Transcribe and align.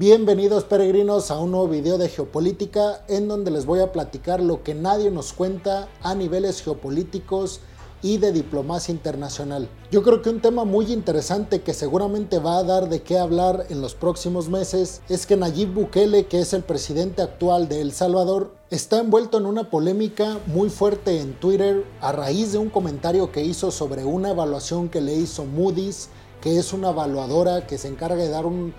Bienvenidos 0.00 0.64
peregrinos 0.64 1.30
a 1.30 1.38
un 1.38 1.50
nuevo 1.50 1.68
video 1.68 1.98
de 1.98 2.08
geopolítica 2.08 3.04
en 3.06 3.28
donde 3.28 3.50
les 3.50 3.66
voy 3.66 3.80
a 3.80 3.92
platicar 3.92 4.40
lo 4.40 4.62
que 4.62 4.74
nadie 4.74 5.10
nos 5.10 5.34
cuenta 5.34 5.90
a 6.00 6.14
niveles 6.14 6.62
geopolíticos 6.62 7.60
y 8.00 8.16
de 8.16 8.32
diplomacia 8.32 8.92
internacional. 8.92 9.68
Yo 9.90 10.02
creo 10.02 10.22
que 10.22 10.30
un 10.30 10.40
tema 10.40 10.64
muy 10.64 10.90
interesante 10.90 11.60
que 11.60 11.74
seguramente 11.74 12.38
va 12.38 12.56
a 12.56 12.64
dar 12.64 12.88
de 12.88 13.02
qué 13.02 13.18
hablar 13.18 13.66
en 13.68 13.82
los 13.82 13.94
próximos 13.94 14.48
meses 14.48 15.02
es 15.10 15.26
que 15.26 15.36
Nayib 15.36 15.74
Bukele, 15.74 16.24
que 16.24 16.40
es 16.40 16.54
el 16.54 16.62
presidente 16.62 17.20
actual 17.20 17.68
de 17.68 17.82
El 17.82 17.92
Salvador, 17.92 18.54
está 18.70 19.00
envuelto 19.00 19.36
en 19.36 19.44
una 19.44 19.68
polémica 19.68 20.38
muy 20.46 20.70
fuerte 20.70 21.20
en 21.20 21.34
Twitter 21.34 21.84
a 22.00 22.12
raíz 22.12 22.52
de 22.52 22.58
un 22.58 22.70
comentario 22.70 23.32
que 23.32 23.44
hizo 23.44 23.70
sobre 23.70 24.06
una 24.06 24.30
evaluación 24.30 24.88
que 24.88 25.02
le 25.02 25.12
hizo 25.12 25.44
Moody's, 25.44 26.08
que 26.40 26.58
es 26.58 26.72
una 26.72 26.88
evaluadora 26.88 27.66
que 27.66 27.76
se 27.76 27.88
encarga 27.88 28.16
de 28.16 28.30
dar 28.30 28.46
un, 28.46 28.72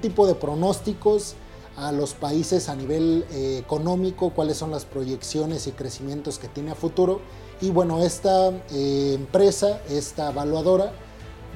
tipo 0.00 0.26
de 0.26 0.34
pronósticos 0.34 1.34
a 1.76 1.92
los 1.92 2.14
países 2.14 2.68
a 2.68 2.76
nivel 2.76 3.24
eh, 3.30 3.58
económico, 3.58 4.30
cuáles 4.30 4.56
son 4.56 4.70
las 4.70 4.84
proyecciones 4.84 5.66
y 5.66 5.72
crecimientos 5.72 6.38
que 6.38 6.48
tiene 6.48 6.72
a 6.72 6.74
futuro. 6.74 7.20
Y 7.60 7.70
bueno, 7.70 8.02
esta 8.02 8.50
eh, 8.70 9.12
empresa, 9.14 9.80
esta 9.88 10.30
evaluadora, 10.30 10.92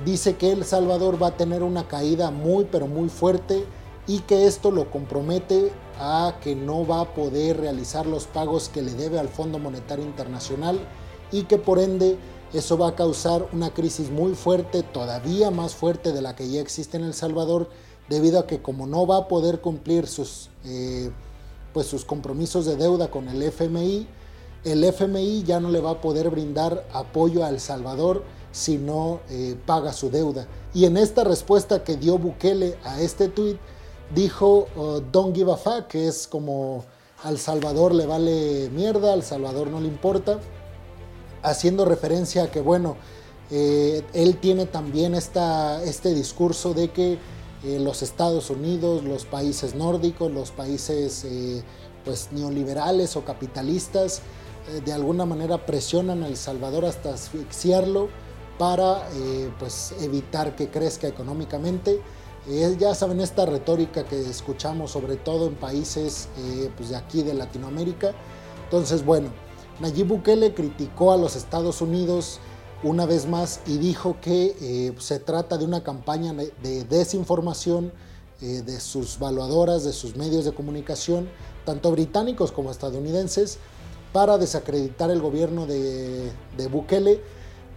dice 0.04 0.36
que 0.36 0.52
El 0.52 0.64
Salvador 0.64 1.22
va 1.22 1.28
a 1.28 1.36
tener 1.36 1.62
una 1.62 1.86
caída 1.88 2.30
muy 2.30 2.64
pero 2.64 2.86
muy 2.86 3.08
fuerte 3.08 3.64
y 4.06 4.20
que 4.20 4.46
esto 4.46 4.70
lo 4.70 4.90
compromete 4.90 5.72
a 5.98 6.36
que 6.42 6.54
no 6.54 6.86
va 6.86 7.00
a 7.00 7.14
poder 7.14 7.60
realizar 7.60 8.06
los 8.06 8.26
pagos 8.26 8.68
que 8.68 8.82
le 8.82 8.94
debe 8.94 9.18
al 9.18 9.28
Fondo 9.28 9.58
Monetario 9.58 10.04
Internacional 10.04 10.78
y 11.32 11.44
que 11.44 11.58
por 11.58 11.78
ende 11.78 12.18
eso 12.52 12.76
va 12.78 12.88
a 12.88 12.94
causar 12.94 13.48
una 13.52 13.70
crisis 13.70 14.10
muy 14.10 14.34
fuerte, 14.34 14.82
todavía 14.82 15.50
más 15.50 15.74
fuerte 15.74 16.12
de 16.12 16.22
la 16.22 16.36
que 16.36 16.48
ya 16.48 16.60
existe 16.60 16.96
en 16.96 17.04
El 17.04 17.14
Salvador, 17.14 17.68
debido 18.08 18.38
a 18.38 18.46
que 18.46 18.60
como 18.60 18.86
no 18.86 19.06
va 19.06 19.18
a 19.18 19.28
poder 19.28 19.60
cumplir 19.60 20.06
sus, 20.06 20.50
eh, 20.64 21.10
pues 21.72 21.86
sus 21.86 22.04
compromisos 22.04 22.66
de 22.66 22.76
deuda 22.76 23.10
con 23.10 23.28
el 23.28 23.42
FMI, 23.42 24.06
el 24.64 24.84
FMI 24.84 25.42
ya 25.42 25.60
no 25.60 25.70
le 25.70 25.80
va 25.80 25.90
a 25.90 26.00
poder 26.00 26.30
brindar 26.30 26.86
apoyo 26.92 27.44
a 27.44 27.50
El 27.50 27.60
Salvador 27.60 28.22
si 28.50 28.78
no 28.78 29.20
eh, 29.28 29.56
paga 29.66 29.92
su 29.92 30.10
deuda. 30.10 30.46
Y 30.72 30.86
en 30.86 30.96
esta 30.96 31.24
respuesta 31.24 31.84
que 31.84 31.96
dio 31.96 32.18
Bukele 32.18 32.78
a 32.84 33.00
este 33.00 33.28
tuit, 33.28 33.58
dijo 34.14 34.68
uh, 34.76 35.00
don't 35.12 35.34
give 35.34 35.52
a 35.52 35.56
fuck, 35.56 35.88
que 35.88 36.08
es 36.08 36.26
como 36.26 36.84
al 37.22 37.38
Salvador 37.38 37.94
le 37.94 38.06
vale 38.06 38.70
mierda, 38.70 39.12
al 39.12 39.22
Salvador 39.22 39.68
no 39.68 39.80
le 39.80 39.88
importa, 39.88 40.38
haciendo 41.42 41.84
referencia 41.84 42.44
a 42.44 42.50
que, 42.50 42.60
bueno, 42.60 42.96
eh, 43.50 44.02
él 44.14 44.38
tiene 44.38 44.66
también 44.66 45.14
esta, 45.14 45.82
este 45.84 46.14
discurso 46.14 46.74
de 46.74 46.90
que 46.90 47.18
eh, 47.64 47.78
los 47.80 48.02
Estados 48.02 48.50
Unidos, 48.50 49.04
los 49.04 49.24
países 49.24 49.74
nórdicos, 49.74 50.30
los 50.30 50.50
países 50.50 51.26
pues 52.04 52.28
neoliberales 52.32 53.16
o 53.16 53.24
capitalistas, 53.24 54.22
eh, 54.68 54.80
de 54.84 54.92
alguna 54.92 55.26
manera 55.26 55.66
presionan 55.66 56.22
a 56.22 56.26
El 56.28 56.36
Salvador 56.36 56.84
hasta 56.84 57.12
asfixiarlo 57.14 58.08
para 58.58 59.08
eh, 59.14 59.50
pues 59.58 59.94
evitar 60.00 60.56
que 60.56 60.70
crezca 60.70 61.06
económicamente. 61.06 62.00
Eh, 62.48 62.76
ya 62.78 62.94
saben 62.94 63.20
esta 63.20 63.46
retórica 63.46 64.04
que 64.04 64.20
escuchamos 64.20 64.92
sobre 64.92 65.16
todo 65.16 65.48
en 65.48 65.54
países 65.54 66.28
pues 66.76 66.90
de 66.90 66.96
aquí 66.96 67.22
de 67.22 67.34
Latinoamérica. 67.34 68.12
Entonces, 68.64 69.04
bueno, 69.04 69.28
Nayib 69.80 70.08
Bukele 70.08 70.52
criticó 70.54 71.12
a 71.12 71.16
los 71.16 71.36
Estados 71.36 71.80
Unidos 71.80 72.38
una 72.84 73.06
vez 73.06 73.26
más 73.26 73.60
y 73.66 73.78
dijo 73.78 74.16
que 74.20 74.94
se 74.98 75.18
trata 75.18 75.58
de 75.58 75.64
una 75.64 75.82
campaña 75.82 76.32
de 76.32 76.84
desinformación 76.84 77.92
de 78.40 78.80
sus 78.80 79.18
valuadoras, 79.18 79.84
de 79.84 79.92
sus 79.92 80.16
medios 80.16 80.44
de 80.44 80.52
comunicación, 80.52 81.28
tanto 81.64 81.90
británicos 81.90 82.52
como 82.52 82.70
estadounidenses, 82.70 83.58
para 84.14 84.38
desacreditar 84.38 85.10
el 85.10 85.20
gobierno 85.20 85.66
de, 85.66 86.30
Bukele, 86.70 87.20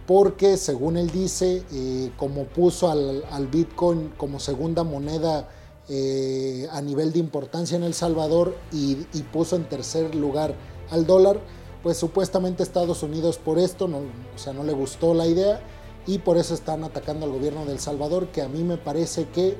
porque 0.06 0.56
según 0.56 0.96
él 0.96 1.10
dice, 1.10 1.64
eh, 1.72 2.12
como 2.16 2.44
puso 2.44 2.88
al, 2.88 3.48
Bitcoin 3.50 4.12
como 4.16 4.38
segunda 4.38 4.84
moneda 4.84 5.48
eh, 5.88 6.68
a 6.70 6.80
nivel 6.80 7.12
de 7.12 7.18
importancia 7.18 7.76
en 7.76 7.82
El 7.82 7.92
Salvador 7.92 8.56
y, 8.70 8.94
puso 9.32 9.56
en 9.56 9.68
tercer 9.68 10.14
lugar 10.14 10.54
al 10.90 11.06
dólar, 11.06 11.40
pues 11.82 11.96
supuestamente 11.96 12.62
Estados 12.62 13.02
Unidos 13.02 13.38
por 13.38 13.58
esto, 13.58 13.88
no, 13.88 13.98
o 13.98 14.38
sea, 14.38 14.52
no 14.52 14.64
le 14.64 14.72
gustó 14.72 15.14
la 15.14 15.26
idea 15.26 15.60
y 16.06 16.18
por 16.18 16.36
eso 16.36 16.54
están 16.54 16.84
atacando 16.84 17.26
al 17.26 17.32
gobierno 17.32 17.64
de 17.64 17.72
El 17.72 17.78
Salvador, 17.78 18.28
que 18.28 18.42
a 18.42 18.48
mí 18.48 18.64
me 18.64 18.76
parece 18.76 19.28
que 19.28 19.56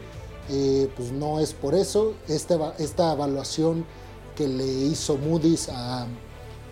eh, 0.51 0.91
pues 0.97 1.13
no 1.13 1.41
es 1.41 1.53
por 1.53 1.75
eso. 1.75 2.15
Este 2.27 2.59
esta 2.79 3.13
evaluación 3.13 3.85
que 4.35 4.49
le 4.49 4.65
hizo 4.65 5.17
Moody's 5.19 5.69
a, 5.69 6.07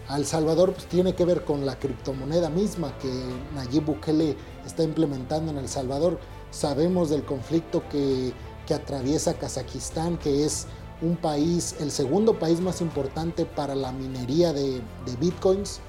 a 0.08 0.16
El 0.16 0.24
Salvador 0.24 0.72
pues, 0.72 0.86
tiene 0.86 1.14
que 1.14 1.24
ver 1.24 1.44
con 1.44 1.66
la 1.66 1.78
criptomoneda 1.78 2.48
misma 2.48 2.96
que 2.98 3.10
Nayib 3.54 3.84
Bukele 3.84 4.36
está 4.64 4.82
implementando 4.82 5.50
en 5.52 5.58
El 5.58 5.68
Salvador. 5.68 6.18
Sabemos 6.50 7.10
del 7.10 7.24
conflicto 7.24 7.82
que, 7.90 8.32
atraviesa 8.72 9.34
Kazajistán, 9.34 10.18
que 10.18 10.44
es 10.44 10.66
un 11.02 11.16
país, 11.16 11.76
el 11.80 11.90
segundo 11.90 12.38
país 12.38 12.60
más 12.60 12.80
importante 12.80 13.44
para 13.44 13.74
la 13.74 13.92
minería 13.92 14.52
de, 14.52 14.80
bitcoins 15.20 15.80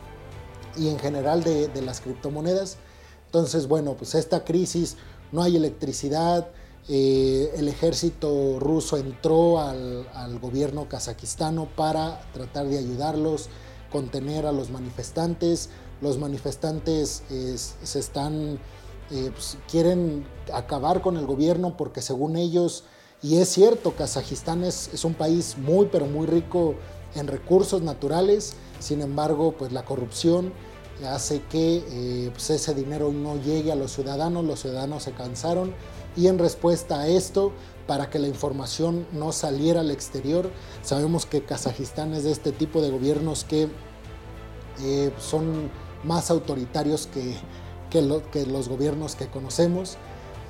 y 0.75 0.89
en 0.89 0.99
general 0.99 1.43
de, 1.43 1.81
las 1.81 2.01
criptomonedas. 2.01 2.77
Entonces, 3.25 3.67
bueno, 3.67 3.95
pues 3.95 4.15
esta 4.15 4.43
crisis, 4.43 4.97
no 5.31 5.43
hay 5.43 5.55
electricidad, 5.55 6.49
eh, 6.89 7.53
el 7.57 7.67
ejército 7.67 8.59
ruso 8.59 8.97
entró 8.97 9.59
al, 9.59 10.05
gobierno 10.39 10.87
kazajistano 10.87 11.67
para 11.75 12.21
tratar 12.33 12.67
de 12.67 12.77
ayudarlos 12.77 13.49
contener 13.91 14.45
a 14.45 14.51
los 14.51 14.69
manifestantes. 14.69 15.69
Los 16.01 16.17
manifestantes 16.17 17.23
se 17.27 17.99
están, 17.99 18.59
eh, 19.11 19.31
pues, 19.33 19.57
quieren 19.69 20.25
acabar 20.53 21.01
con 21.01 21.17
el 21.17 21.25
gobierno 21.25 21.75
porque 21.75 22.01
según 22.01 22.37
ellos, 22.37 22.83
y 23.21 23.37
es 23.37 23.49
cierto, 23.49 23.95
Kazajistán 23.95 24.63
es, 24.63 24.89
es 24.93 25.03
un 25.03 25.13
país 25.13 25.57
muy, 25.57 25.87
pero 25.91 26.05
muy 26.05 26.27
rico 26.27 26.75
en 27.15 27.27
recursos 27.27 27.81
naturales, 27.81 28.53
sin 28.79 29.01
embargo, 29.01 29.55
pues 29.57 29.71
la 29.71 29.85
corrupción 29.85 30.53
hace 31.05 31.41
que 31.43 31.83
eh, 31.89 32.29
pues, 32.31 32.49
ese 32.49 32.73
dinero 32.73 33.11
no 33.11 33.39
llegue 33.41 33.71
a 33.71 33.75
los 33.75 33.91
ciudadanos, 33.91 34.45
los 34.45 34.61
ciudadanos 34.61 35.03
se 35.03 35.11
cansaron 35.11 35.73
y 36.15 36.27
en 36.27 36.39
respuesta 36.39 37.01
a 37.01 37.07
esto, 37.07 37.51
para 37.85 38.09
que 38.09 38.19
la 38.19 38.27
información 38.27 39.05
no 39.13 39.31
saliera 39.31 39.81
al 39.81 39.91
exterior, 39.91 40.49
sabemos 40.81 41.25
que 41.25 41.43
Kazajistán 41.43 42.13
es 42.13 42.23
de 42.23 42.31
este 42.31 42.51
tipo 42.51 42.81
de 42.81 42.89
gobiernos 42.89 43.43
que 43.43 43.69
eh, 44.83 45.11
son 45.19 45.69
más 46.03 46.31
autoritarios 46.31 47.07
que, 47.07 47.35
que, 47.89 48.45
los 48.45 48.67
gobiernos 48.67 49.15
que 49.15 49.27
conocemos. 49.27 49.97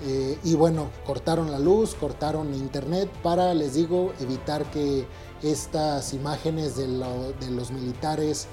Eh, 0.03 0.37
y 0.43 0.53
bueno, 0.55 0.89
cortaron 1.05 1.51
la 1.51 1.59
luz, 1.59 1.95
cortaron 1.95 2.53
internet 2.53 3.09
para, 3.23 3.53
les 3.53 3.73
digo, 3.73 4.13
evitar 4.19 4.69
que 4.71 5.07
estas 5.41 6.13
imágenes 6.13 6.77
de, 6.77 6.87
los 6.87 7.71
militares 7.71 8.47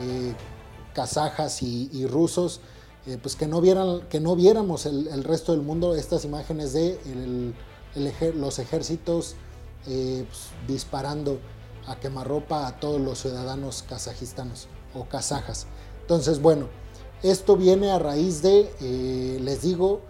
eh, 0.00 0.34
kazajas 0.94 1.62
y, 1.62 2.06
rusos, 2.06 2.60
pues 3.20 3.34
que 3.34 3.46
no, 3.46 3.60
vieran, 3.60 4.02
que 4.08 4.20
no 4.20 4.36
viéramos 4.36 4.86
el, 4.86 5.24
resto 5.24 5.52
del 5.52 5.62
mundo 5.62 5.96
estas 5.96 6.24
imágenes 6.24 6.72
de 6.72 6.98
los 8.34 8.58
ejércitos 8.58 9.34
pues, 9.84 10.50
disparando 10.68 11.40
a 11.86 11.98
quemarropa 11.98 12.66
a 12.66 12.78
todos 12.78 13.00
los 13.00 13.20
ciudadanos 13.20 13.84
kazajistanos 13.88 14.68
o 14.94 15.04
kazajas. 15.04 15.66
Entonces, 16.02 16.40
bueno, 16.40 16.68
esto 17.22 17.56
viene 17.56 17.90
a 17.90 17.98
raíz 17.98 18.42
de, 18.42 18.70
eh, 18.80 19.38
les 19.40 19.62
digo, 19.62 20.00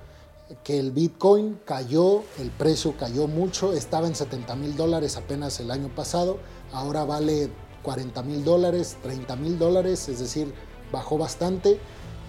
que 0.65 0.79
el 0.79 0.91
Bitcoin 0.91 1.61
cayó, 1.65 2.23
el 2.39 2.51
precio 2.51 2.95
cayó 2.97 3.27
mucho, 3.27 3.73
estaba 3.73 4.07
en 4.07 4.15
70 4.15 4.55
mil 4.57 4.77
dólares 4.77 5.17
apenas 5.17 5.59
el 5.61 5.71
año 5.71 5.89
pasado, 5.89 6.39
ahora 6.73 7.05
vale 7.05 7.51
40 7.83 8.23
mil 8.23 8.45
dólares, 8.45 8.97
30 9.03 9.37
mil 9.37 9.59
dólares, 9.59 10.09
es 10.09 10.19
decir, 10.21 10.53
bajó 10.91 11.19
bastante. 11.19 11.79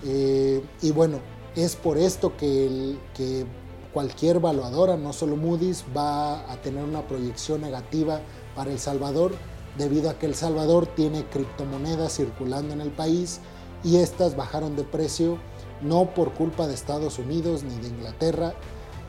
Eh, 0.05 0.63
y 0.81 0.91
bueno, 0.91 1.19
es 1.55 1.75
por 1.75 1.97
esto 1.97 2.35
que, 2.35 2.97
que 3.13 3.45
cualquier 3.93 4.37
evaluadora, 4.37 4.97
no 4.97 5.13
solo 5.13 5.35
Moody's, 5.35 5.85
va 5.95 6.51
a 6.51 6.61
tener 6.61 6.83
una 6.83 7.07
proyección 7.07 7.61
negativa 7.61 8.21
para 8.55 8.71
El 8.71 8.79
Salvador 8.79 9.33
debido 9.77 10.09
a 10.09 10.19
que 10.19 10.25
El 10.25 10.35
Salvador 10.35 10.87
tiene 10.87 11.25
criptomonedas 11.25 12.15
circulando 12.15 12.73
en 12.73 12.81
el 12.81 12.91
país 12.91 13.39
y 13.83 13.97
estas 13.97 14.35
bajaron 14.35 14.75
de 14.75 14.83
precio 14.83 15.37
no 15.83 16.13
por 16.13 16.33
culpa 16.33 16.67
de 16.67 16.73
Estados 16.73 17.19
Unidos 17.19 17.63
ni 17.63 17.75
de 17.77 17.87
Inglaterra, 17.87 18.53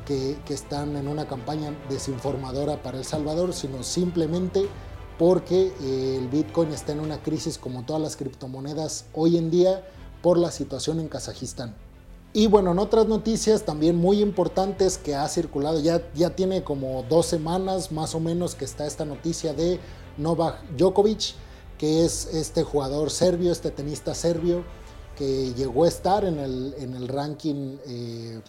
que, 0.04 0.36
están 0.48 0.96
en 0.96 1.08
una 1.08 1.26
campaña 1.26 1.74
desinformadora 1.88 2.82
para 2.82 2.98
El 2.98 3.04
Salvador, 3.04 3.54
sino 3.54 3.82
simplemente 3.82 4.66
porque 5.18 5.72
eh, 5.80 6.18
el 6.20 6.28
Bitcoin 6.28 6.70
está 6.72 6.92
en 6.92 7.00
una 7.00 7.22
crisis 7.22 7.58
como 7.58 7.84
todas 7.84 8.02
las 8.02 8.16
criptomonedas 8.16 9.06
hoy 9.14 9.38
en 9.38 9.50
día 9.50 9.86
por 10.22 10.38
la 10.38 10.50
situación 10.50 11.00
en 11.00 11.08
Kazajistán. 11.08 11.74
Y 12.36 12.48
bueno, 12.48 12.72
en 12.72 12.80
otras 12.80 13.06
noticias 13.06 13.62
también 13.62 13.94
muy 13.94 14.20
importantes 14.20 14.98
que 14.98 15.14
ha 15.14 15.28
circulado, 15.28 15.78
ya, 15.78 16.02
ya 16.14 16.30
tiene 16.30 16.64
como 16.64 17.04
dos 17.08 17.26
semanas 17.26 17.92
más 17.92 18.14
o 18.16 18.20
menos 18.20 18.56
que 18.56 18.64
está 18.64 18.86
esta 18.86 19.04
noticia 19.04 19.54
de 19.54 19.78
Novak 20.18 20.68
Djokovic, 20.76 21.34
que 21.78 22.04
es 22.04 22.26
este 22.34 22.64
jugador 22.64 23.10
serbio, 23.10 23.52
este 23.52 23.70
tenista 23.70 24.14
serbio, 24.14 24.64
que 25.16 25.52
llegó 25.54 25.84
a 25.84 25.88
estar 25.88 26.24
en 26.24 26.38
el, 26.38 26.74
en 26.78 26.94
el 26.94 27.08
ranking, 27.08 27.76
eh, 27.86 28.40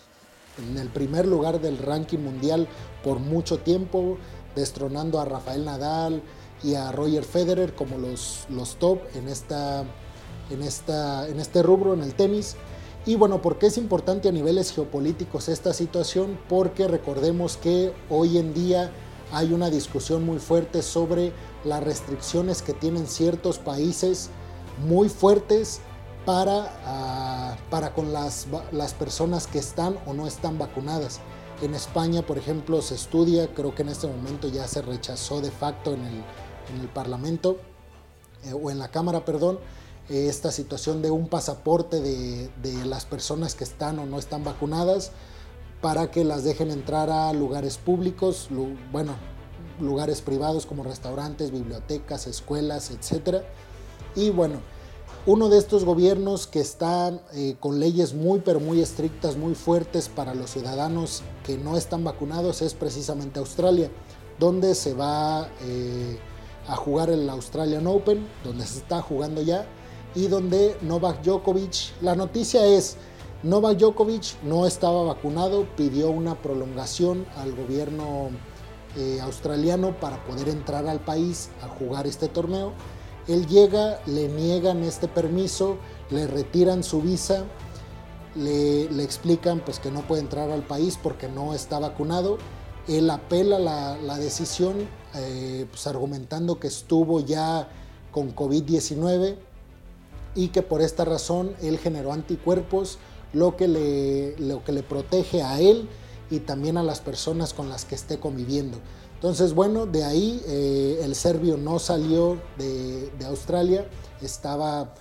en 0.57 0.77
el 0.77 0.89
primer 0.89 1.25
lugar 1.27 1.61
del 1.61 1.77
ranking 1.77 2.19
mundial 2.19 2.67
por 3.03 3.19
mucho 3.19 3.59
tiempo, 3.59 4.17
destronando 4.55 5.19
a 5.19 5.25
Rafael 5.25 5.65
Nadal 5.65 6.21
y 6.63 6.75
a 6.75 6.91
Roger 6.91 7.23
Federer 7.23 7.75
como 7.75 7.97
los, 7.97 8.45
los 8.49 8.75
top 8.77 8.99
en, 9.15 9.27
esta, 9.27 9.83
en, 10.49 10.61
esta, 10.61 11.27
en 11.27 11.39
este 11.39 11.61
rubro, 11.61 11.93
en 11.93 12.01
el 12.01 12.15
tenis. 12.15 12.55
Y 13.05 13.15
bueno, 13.15 13.41
¿por 13.41 13.59
qué 13.59 13.67
es 13.67 13.77
importante 13.77 14.29
a 14.29 14.31
niveles 14.31 14.71
geopolíticos 14.73 15.47
esta 15.49 15.73
situación? 15.73 16.39
Porque 16.49 16.87
recordemos 16.87 17.57
que 17.57 17.93
hoy 18.09 18.39
en 18.39 18.53
día 18.53 18.91
hay 19.31 19.53
una 19.53 19.69
discusión 19.69 20.25
muy 20.25 20.39
fuerte 20.39 20.81
sobre 20.81 21.31
las 21.63 21.83
restricciones 21.83 22.61
que 22.61 22.73
tienen 22.73 23.05
ciertos 23.05 23.59
países 23.59 24.29
muy 24.87 25.09
fuertes 25.09 25.81
para, 26.25 26.71
ah, 26.85 27.55
para 27.69 27.93
con 27.93 28.11
las, 28.11 28.47
las 28.71 28.93
personas 28.93 29.47
que 29.47 29.59
están 29.59 29.97
o 30.05 30.13
no 30.13 30.27
están 30.27 30.57
vacunadas. 30.57 31.19
En 31.61 31.73
España, 31.73 32.21
por 32.21 32.37
ejemplo, 32.37 32.81
se 32.81 32.95
estudia, 32.95 33.53
creo 33.53 33.73
que 33.73 33.83
en 33.83 33.89
este 33.89 34.07
momento 34.07 34.47
ya 34.49 34.67
se 34.67 34.81
rechazó 34.81 35.39
de 35.39 35.51
facto 35.51 35.93
en 35.93 36.01
el, 36.01 36.23
en 36.73 36.81
el 36.81 36.89
Parlamento, 36.89 37.57
eh, 38.43 38.53
o 38.53 38.69
en 38.69 38.79
la 38.79 38.89
Cámara, 38.89 39.25
perdón, 39.25 39.59
eh, 40.09 40.27
esta 40.29 40.51
situación 40.51 41.01
de 41.01 41.09
un 41.09 41.27
pasaporte 41.27 41.99
de, 41.99 42.49
las 42.85 43.05
personas 43.05 43.55
que 43.55 43.63
están 43.63 43.97
o 43.97 44.05
no 44.05 44.19
están 44.19 44.43
vacunadas 44.43 45.11
para 45.81 46.11
que 46.11 46.23
las 46.23 46.43
dejen 46.43 46.69
entrar 46.69 47.09
a 47.09 47.33
lugares 47.33 47.77
públicos, 47.77 48.49
bueno, 48.91 49.15
lugares 49.79 50.21
privados 50.21 50.65
como 50.65 50.83
restaurantes, 50.83 51.51
bibliotecas, 51.51 52.27
escuelas, 52.27 52.91
etc. 52.91 53.43
Y 54.15 54.29
bueno, 54.29 54.59
uno 55.27 55.49
de 55.49 55.57
estos 55.57 55.85
gobiernos 55.85 56.45
que 56.45 56.59
está 56.59 57.19
eh, 57.33 57.55
con 57.59 57.79
leyes 57.79 58.13
muy 58.13 58.39
pero 58.41 58.59
muy 58.59 58.79
estrictas, 58.81 59.37
muy 59.37 59.55
fuertes 59.55 60.07
para 60.07 60.35
los 60.35 60.51
ciudadanos 60.51 61.23
que 61.43 61.57
no 61.57 61.77
están 61.77 62.03
vacunados 62.03 62.61
es 62.61 62.75
precisamente 62.75 63.39
Australia, 63.39 63.89
donde 64.39 64.75
se 64.75 64.93
va 64.93 65.49
eh, 65.61 66.19
a 66.67 66.75
jugar 66.75 67.09
el 67.09 67.27
Australian 67.29 67.87
Open, 67.87 68.27
donde 68.43 68.65
se 68.65 68.79
está 68.79 69.01
jugando 69.01 69.41
ya 69.41 69.65
y 70.13 70.27
donde 70.27 70.77
Novak 70.81 71.23
Djokovic, 71.23 72.01
la 72.01 72.15
noticia 72.15 72.65
es, 72.65 72.97
Novak 73.41 73.77
Djokovic 73.77 74.41
no 74.43 74.65
estaba 74.65 75.03
vacunado, 75.03 75.67
pidió 75.75 76.09
una 76.09 76.35
prolongación 76.41 77.25
al 77.35 77.53
gobierno 77.55 78.29
eh, 78.95 79.19
australiano 79.21 79.99
para 79.99 80.23
poder 80.23 80.49
entrar 80.49 80.87
al 80.87 80.99
país 80.99 81.49
a 81.61 81.67
jugar 81.67 82.07
este 82.07 82.27
torneo. 82.27 82.73
Él 83.27 83.47
llega, 83.47 83.99
le 84.05 84.27
niegan 84.27 84.83
este 84.83 85.07
permiso, 85.07 85.77
le 86.09 86.27
retiran 86.27 86.83
su 86.83 87.01
visa, 87.01 87.45
le, 88.35 89.03
explican 89.03 89.61
pues, 89.61 89.79
que 89.79 89.91
no 89.91 90.01
puede 90.01 90.21
entrar 90.21 90.51
al 90.51 90.63
país 90.63 90.99
porque 91.01 91.27
no 91.27 91.53
está 91.53 91.79
vacunado. 91.79 92.37
Él 92.87 93.09
apela 93.09 93.57
la, 93.57 93.97
la 93.97 94.17
decisión 94.17 94.87
eh, 95.15 95.65
pues, 95.69 95.87
argumentando 95.87 96.59
que 96.59 96.67
estuvo 96.67 97.19
ya 97.19 97.67
con 98.11 98.35
COVID-19 98.35 99.35
y 100.35 100.49
que 100.49 100.61
por 100.61 100.81
esta 100.81 101.05
razón 101.05 101.55
él 101.61 101.79
generó 101.79 102.11
anticuerpos, 102.11 102.99
lo 103.33 103.55
que 103.55 103.67
le, 103.67 104.37
lo 104.37 104.63
que 104.63 104.71
le 104.71 104.83
protege 104.83 105.41
a 105.41 105.59
él 105.59 105.89
y 106.29 106.39
también 106.39 106.77
a 106.77 106.83
las 106.83 106.99
personas 106.99 107.53
con 107.53 107.69
las 107.69 107.85
que 107.85 107.95
esté 107.95 108.19
conviviendo. 108.19 108.77
Entonces, 109.15 109.53
bueno, 109.53 109.85
de 109.85 110.03
ahí 110.03 110.41
eh, 110.45 110.99
el 111.03 111.15
serbio 111.15 111.57
no 111.57 111.79
salió 111.79 112.37
de, 112.57 113.09
Australia, 113.25 113.87
estaba 114.21 114.93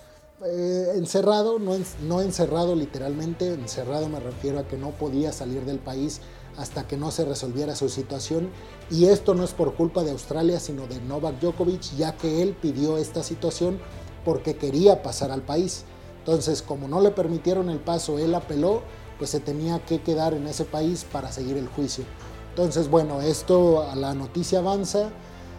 eh, 0.45 0.93
encerrado, 0.95 1.59
no, 1.59 1.77
no 2.03 2.23
encerrado 2.23 2.75
literalmente, 2.75 3.53
encerrado 3.53 4.09
me 4.09 4.21
refiero 4.21 4.59
a 4.61 4.67
que 4.67 4.79
no 4.79 4.91
podía 4.91 5.33
salir 5.33 5.65
del 5.65 5.79
país 5.79 6.21
hasta 6.57 6.87
que 6.87 6.97
no 6.97 7.11
se 7.11 7.25
resolviera 7.25 7.75
su 7.75 7.89
situación. 7.89 8.51
Y 8.91 9.07
esto 9.07 9.35
no 9.35 9.45
es 9.45 9.53
por 9.53 9.75
culpa 9.75 10.03
de 10.05 10.13
Australia, 10.13 10.61
sino 10.61 10.87
de 10.87 11.01
Novak 11.01 11.41
Djokovic, 11.41 11.97
ya 11.97 12.17
que 12.17 12.43
él 12.43 12.57
pidió 12.61 12.99
esta 12.99 13.23
situación 13.23 13.79
porque 14.25 14.57
quería 14.57 15.03
pasar 15.03 15.31
al 15.31 15.43
país. 15.43 15.85
Entonces, 16.21 16.63
como 16.63 16.89
no 16.89 17.01
le 17.01 17.11
permitieron 17.11 17.69
el 17.69 17.81
paso, 17.81 18.19
él 18.19 18.35
apeló, 18.35 18.83
pues 19.19 19.31
se 19.31 19.41
tenía 19.41 19.85
que 19.85 20.03
quedar 20.03 20.35
en 20.35 20.47
ese 20.47 20.65
país 20.65 21.05
para 21.11 21.31
seguir 21.31 21.57
el 21.57 21.69
juicio. 21.69 22.05
Entonces, 22.55 22.89
bueno, 22.89 23.21
esto, 23.21 23.85
la 23.97 24.15
noticia 24.15 24.61
avanza, 24.61 25.11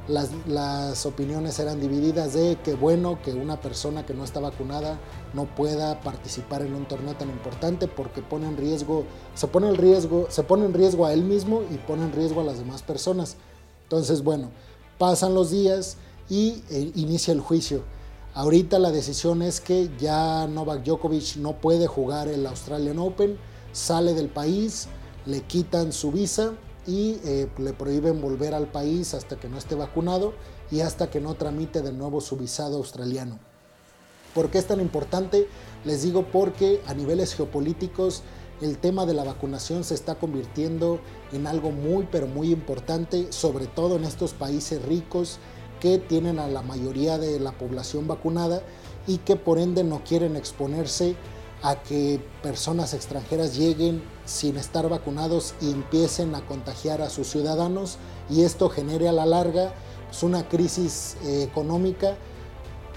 las, 0.07 1.05
opiniones 1.05 1.59
eran 1.59 1.81
divididas 1.81 2.31
de 2.31 2.57
que 2.63 2.73
bueno 2.73 3.19
que 3.21 3.33
una 3.33 3.59
persona 3.59 4.05
que 4.05 4.13
no 4.13 4.23
está 4.23 4.39
vacunada 4.39 4.97
no 5.33 5.43
pueda 5.43 5.99
participar 5.99 6.61
en 6.61 6.73
un 6.73 6.85
torneo 6.85 7.13
tan 7.15 7.29
importante 7.29 7.89
porque 7.89 8.21
pone 8.21 8.47
en 8.47 8.55
riesgo, 8.55 9.03
se 9.33 9.47
pone, 9.47 9.67
el 9.67 9.75
riesgo, 9.75 10.27
se 10.29 10.43
pone 10.43 10.63
en 10.63 10.73
riesgo 10.73 11.05
a 11.05 11.11
él 11.11 11.25
mismo 11.25 11.63
y 11.69 11.75
pone 11.79 12.03
en 12.03 12.13
riesgo 12.13 12.39
a 12.39 12.45
las 12.45 12.59
demás 12.59 12.81
personas. 12.81 13.35
Entonces, 13.83 14.23
bueno, 14.23 14.51
pasan 14.97 15.33
los 15.33 15.51
días 15.51 15.97
y 16.29 16.63
eh, 16.69 16.93
inicia 16.95 17.33
el 17.33 17.41
juicio. 17.41 17.83
Ahorita 18.35 18.79
la 18.79 18.91
decisión 18.91 19.41
es 19.41 19.59
que 19.59 19.89
ya 19.99 20.47
Novak 20.47 20.85
Djokovic 20.85 21.35
no 21.35 21.57
puede 21.59 21.87
jugar 21.87 22.29
el 22.29 22.45
Australian 22.45 22.99
Open, 22.99 23.37
sale 23.73 24.13
del 24.13 24.29
país, 24.29 24.87
le 25.25 25.41
quitan 25.41 25.91
su 25.91 26.13
visa 26.13 26.53
y 26.87 27.19
eh, 27.23 27.47
le 27.57 27.73
prohíben 27.73 28.21
volver 28.21 28.53
al 28.53 28.67
país 28.67 29.13
hasta 29.13 29.37
que 29.37 29.49
no 29.49 29.57
esté 29.57 29.75
vacunado 29.75 30.33
y 30.71 30.81
hasta 30.81 31.09
que 31.09 31.21
no 31.21 31.35
tramite 31.35 31.81
de 31.81 31.91
nuevo 31.91 32.21
su 32.21 32.37
visado 32.37 32.77
australiano. 32.77 33.39
¿Por 34.33 34.49
qué 34.49 34.57
es 34.57 34.67
tan 34.67 34.81
importante? 34.81 35.47
Les 35.85 36.03
digo 36.03 36.25
porque 36.31 36.81
a 36.87 36.93
niveles 36.93 37.33
geopolíticos 37.35 38.23
el 38.61 38.77
tema 38.77 39.05
de 39.05 39.13
la 39.13 39.23
vacunación 39.23 39.83
se 39.83 39.93
está 39.93 40.15
convirtiendo 40.15 40.99
en 41.33 41.47
algo 41.47 41.71
muy 41.71 42.07
pero 42.11 42.27
muy 42.27 42.51
importante, 42.51 43.31
sobre 43.31 43.67
todo 43.67 43.95
en 43.95 44.03
estos 44.03 44.33
países 44.33 44.81
ricos 44.83 45.39
que 45.79 45.97
tienen 45.99 46.39
a 46.39 46.47
la 46.47 46.61
mayoría 46.61 47.17
de 47.17 47.39
la 47.39 47.51
población 47.51 48.07
vacunada 48.07 48.61
y 49.07 49.17
que 49.19 49.35
por 49.35 49.59
ende 49.59 49.83
no 49.83 50.03
quieren 50.03 50.35
exponerse 50.35 51.15
a 51.61 51.81
que 51.81 52.19
personas 52.41 52.93
extranjeras 52.93 53.57
lleguen 53.57 54.01
sin 54.25 54.57
estar 54.57 54.89
vacunados 54.89 55.53
y 55.61 55.71
empiecen 55.71 56.35
a 56.35 56.45
contagiar 56.45 57.01
a 57.01 57.09
sus 57.09 57.27
ciudadanos 57.27 57.97
y 58.29 58.41
esto 58.41 58.69
genere 58.69 59.07
a 59.07 59.11
la 59.11 59.25
larga 59.25 59.73
pues, 60.07 60.23
una 60.23 60.47
crisis 60.49 61.15
eh, 61.23 61.43
económica 61.43 62.17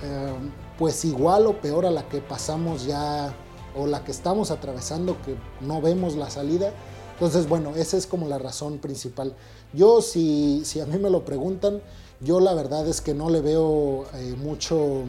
eh, 0.02 0.32
pues 0.78 1.04
igual 1.04 1.46
o 1.46 1.60
peor 1.60 1.86
a 1.86 1.90
la 1.90 2.08
que 2.08 2.20
pasamos 2.20 2.86
ya 2.86 3.34
o 3.76 3.86
la 3.86 4.04
que 4.04 4.12
estamos 4.12 4.50
atravesando 4.50 5.20
que 5.22 5.36
no 5.60 5.80
vemos 5.80 6.14
la 6.14 6.30
salida. 6.30 6.72
Entonces 7.14 7.48
bueno, 7.48 7.74
esa 7.74 7.96
es 7.96 8.06
como 8.06 8.28
la 8.28 8.38
razón 8.38 8.78
principal. 8.78 9.34
Yo 9.72 10.00
si, 10.00 10.62
si 10.64 10.80
a 10.80 10.86
mí 10.86 10.98
me 10.98 11.10
lo 11.10 11.24
preguntan, 11.24 11.82
yo 12.20 12.40
la 12.40 12.54
verdad 12.54 12.86
es 12.86 13.00
que 13.00 13.14
no 13.14 13.28
le 13.28 13.40
veo 13.40 14.04
eh, 14.14 14.34
mucho, 14.38 14.76
o 14.78 15.04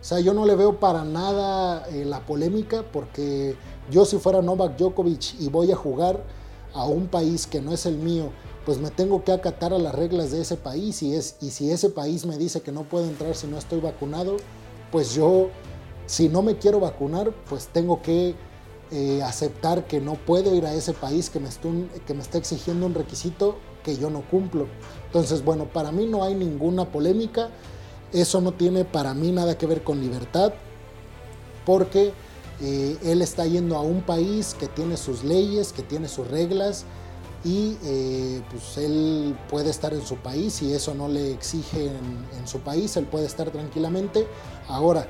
sea, 0.00 0.20
yo 0.20 0.34
no 0.34 0.44
le 0.44 0.56
veo 0.56 0.80
para 0.80 1.04
nada 1.04 1.88
eh, 1.88 2.04
la 2.04 2.26
polémica 2.26 2.84
porque 2.92 3.56
yo 3.90 4.04
si 4.04 4.18
fuera 4.18 4.42
Novak 4.42 4.76
Djokovic 4.76 5.40
y 5.40 5.48
voy 5.48 5.72
a 5.72 5.76
jugar 5.76 6.22
a 6.74 6.84
un 6.84 7.08
país 7.08 7.46
que 7.46 7.60
no 7.60 7.72
es 7.72 7.86
el 7.86 7.96
mío, 7.96 8.30
pues 8.64 8.78
me 8.78 8.90
tengo 8.90 9.24
que 9.24 9.32
acatar 9.32 9.72
a 9.72 9.78
las 9.78 9.94
reglas 9.94 10.30
de 10.30 10.40
ese 10.40 10.56
país 10.56 11.02
y, 11.02 11.20
si 11.20 11.70
ese 11.70 11.90
país 11.90 12.24
me 12.24 12.38
dice 12.38 12.60
que 12.60 12.72
no 12.72 12.84
puedo 12.84 13.06
entrar 13.06 13.34
si 13.34 13.46
no 13.46 13.58
estoy 13.58 13.80
vacunado, 13.80 14.36
pues 14.90 15.14
yo, 15.14 15.48
si 16.06 16.28
no 16.28 16.42
me 16.42 16.58
quiero 16.58 16.80
vacunar, 16.80 17.32
pues 17.48 17.68
tengo 17.68 18.02
que 18.02 18.34
eh, 18.90 19.22
aceptar 19.22 19.86
que 19.86 20.00
no 20.00 20.14
puedo 20.14 20.54
ir 20.54 20.66
a 20.66 20.74
ese 20.74 20.92
país 20.92 21.30
que 21.30 21.40
me 21.40 21.48
está 21.48 22.38
exigiendo 22.38 22.86
un 22.86 22.94
requisito 22.94 23.56
que 23.82 23.96
yo 23.96 24.10
no 24.10 24.22
cumplo. 24.22 24.66
Entonces, 25.06 25.44
bueno, 25.44 25.66
para 25.66 25.92
mí 25.92 26.06
no 26.06 26.24
hay 26.24 26.34
ninguna 26.34 26.90
polémica, 26.90 27.50
eso 28.12 28.40
no 28.40 28.52
tiene 28.52 28.84
para 28.84 29.14
mí 29.14 29.32
nada 29.32 29.58
que 29.58 29.66
ver 29.66 29.82
con 29.82 30.00
libertad, 30.00 30.52
porque 31.64 32.12
eh, 32.60 32.96
él 33.02 33.22
está 33.22 33.46
yendo 33.46 33.76
a 33.76 33.80
un 33.80 34.02
país 34.02 34.54
que 34.58 34.68
tiene 34.68 34.96
sus 34.96 35.24
leyes, 35.24 35.72
que 35.72 35.82
tiene 35.82 36.08
sus 36.08 36.28
reglas, 36.28 36.84
y 37.44 37.76
eh, 37.84 38.42
pues 38.50 38.78
él 38.78 39.36
puede 39.50 39.70
estar 39.70 39.92
en 39.92 40.06
su 40.06 40.16
país 40.16 40.62
y 40.62 40.72
eso 40.72 40.94
no 40.94 41.08
le 41.08 41.32
exige 41.32 41.86
en, 41.86 42.38
en, 42.38 42.46
su 42.46 42.60
país, 42.60 42.96
él 42.96 43.06
puede 43.06 43.26
estar 43.26 43.50
tranquilamente. 43.50 44.26
Ahora, 44.68 45.08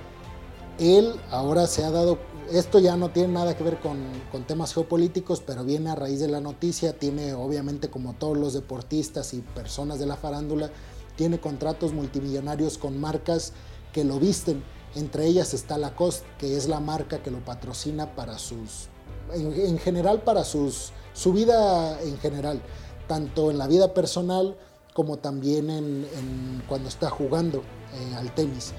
él 0.79 1.15
ahora 1.31 1.67
se 1.67 1.85
ha 1.85 1.91
dado 1.91 2.19
esto 2.51 2.79
ya 2.79 2.97
no 2.97 3.11
tiene 3.11 3.33
nada 3.33 3.57
que 3.57 3.65
ver 3.65 3.79
con, 3.79 3.99
temas 4.47 4.75
geopolíticos, 4.75 5.41
pero 5.41 5.65
viene 5.65 5.91
a 5.91 5.95
raíz 5.95 6.21
de 6.21 6.29
la 6.29 6.41
noticia, 6.41 6.99
tiene 6.99 7.35
obviamente 7.35 7.89
como 7.89 8.15
todos 8.15 8.37
los 8.37 8.53
deportistas 8.53 9.33
y 9.35 9.41
personas 9.41 9.99
de 9.99 10.07
la 10.07 10.17
farándula, 10.17 10.71
tiene 11.17 11.41
contratos 11.41 11.93
multimillonarios 11.93 12.79
con 12.79 13.01
marcas 13.01 13.53
que 13.93 14.05
lo 14.05 14.19
visten 14.19 14.63
Entre 14.95 15.27
ellas 15.27 15.55
está 15.55 15.79
Lacoste, 15.79 16.27
que 16.39 16.57
es 16.57 16.69
la 16.69 16.81
marca 16.81 17.23
que 17.23 17.31
lo 17.31 17.45
patrocina 17.45 18.15
para 18.15 18.39
sus, 18.39 18.89
en, 19.33 19.79
general 19.79 20.23
para 20.23 20.45
sus, 20.45 20.93
su 21.15 21.33
vida 21.33 22.01
en 22.03 22.19
general, 22.19 22.61
tanto 23.07 23.51
en 23.51 23.59
la 23.59 23.67
vida 23.67 23.95
personal 23.95 24.57
como 24.93 25.17
también 25.17 25.71
en, 25.71 26.63
cuando 26.69 26.89
está 26.89 27.09
jugando 27.09 27.59
eh, 27.59 28.15
al 28.17 28.35
tenis. 28.35 28.73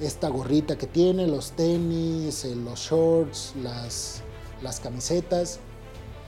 Esta 0.00 0.28
gorrita 0.28 0.78
que 0.78 0.86
tiene, 0.86 1.26
los 1.26 1.50
tenis, 1.52 2.46
eh, 2.46 2.56
los 2.56 2.78
shorts, 2.80 3.52
las, 3.62 4.22
las 4.62 4.80
camisetas, 4.80 5.60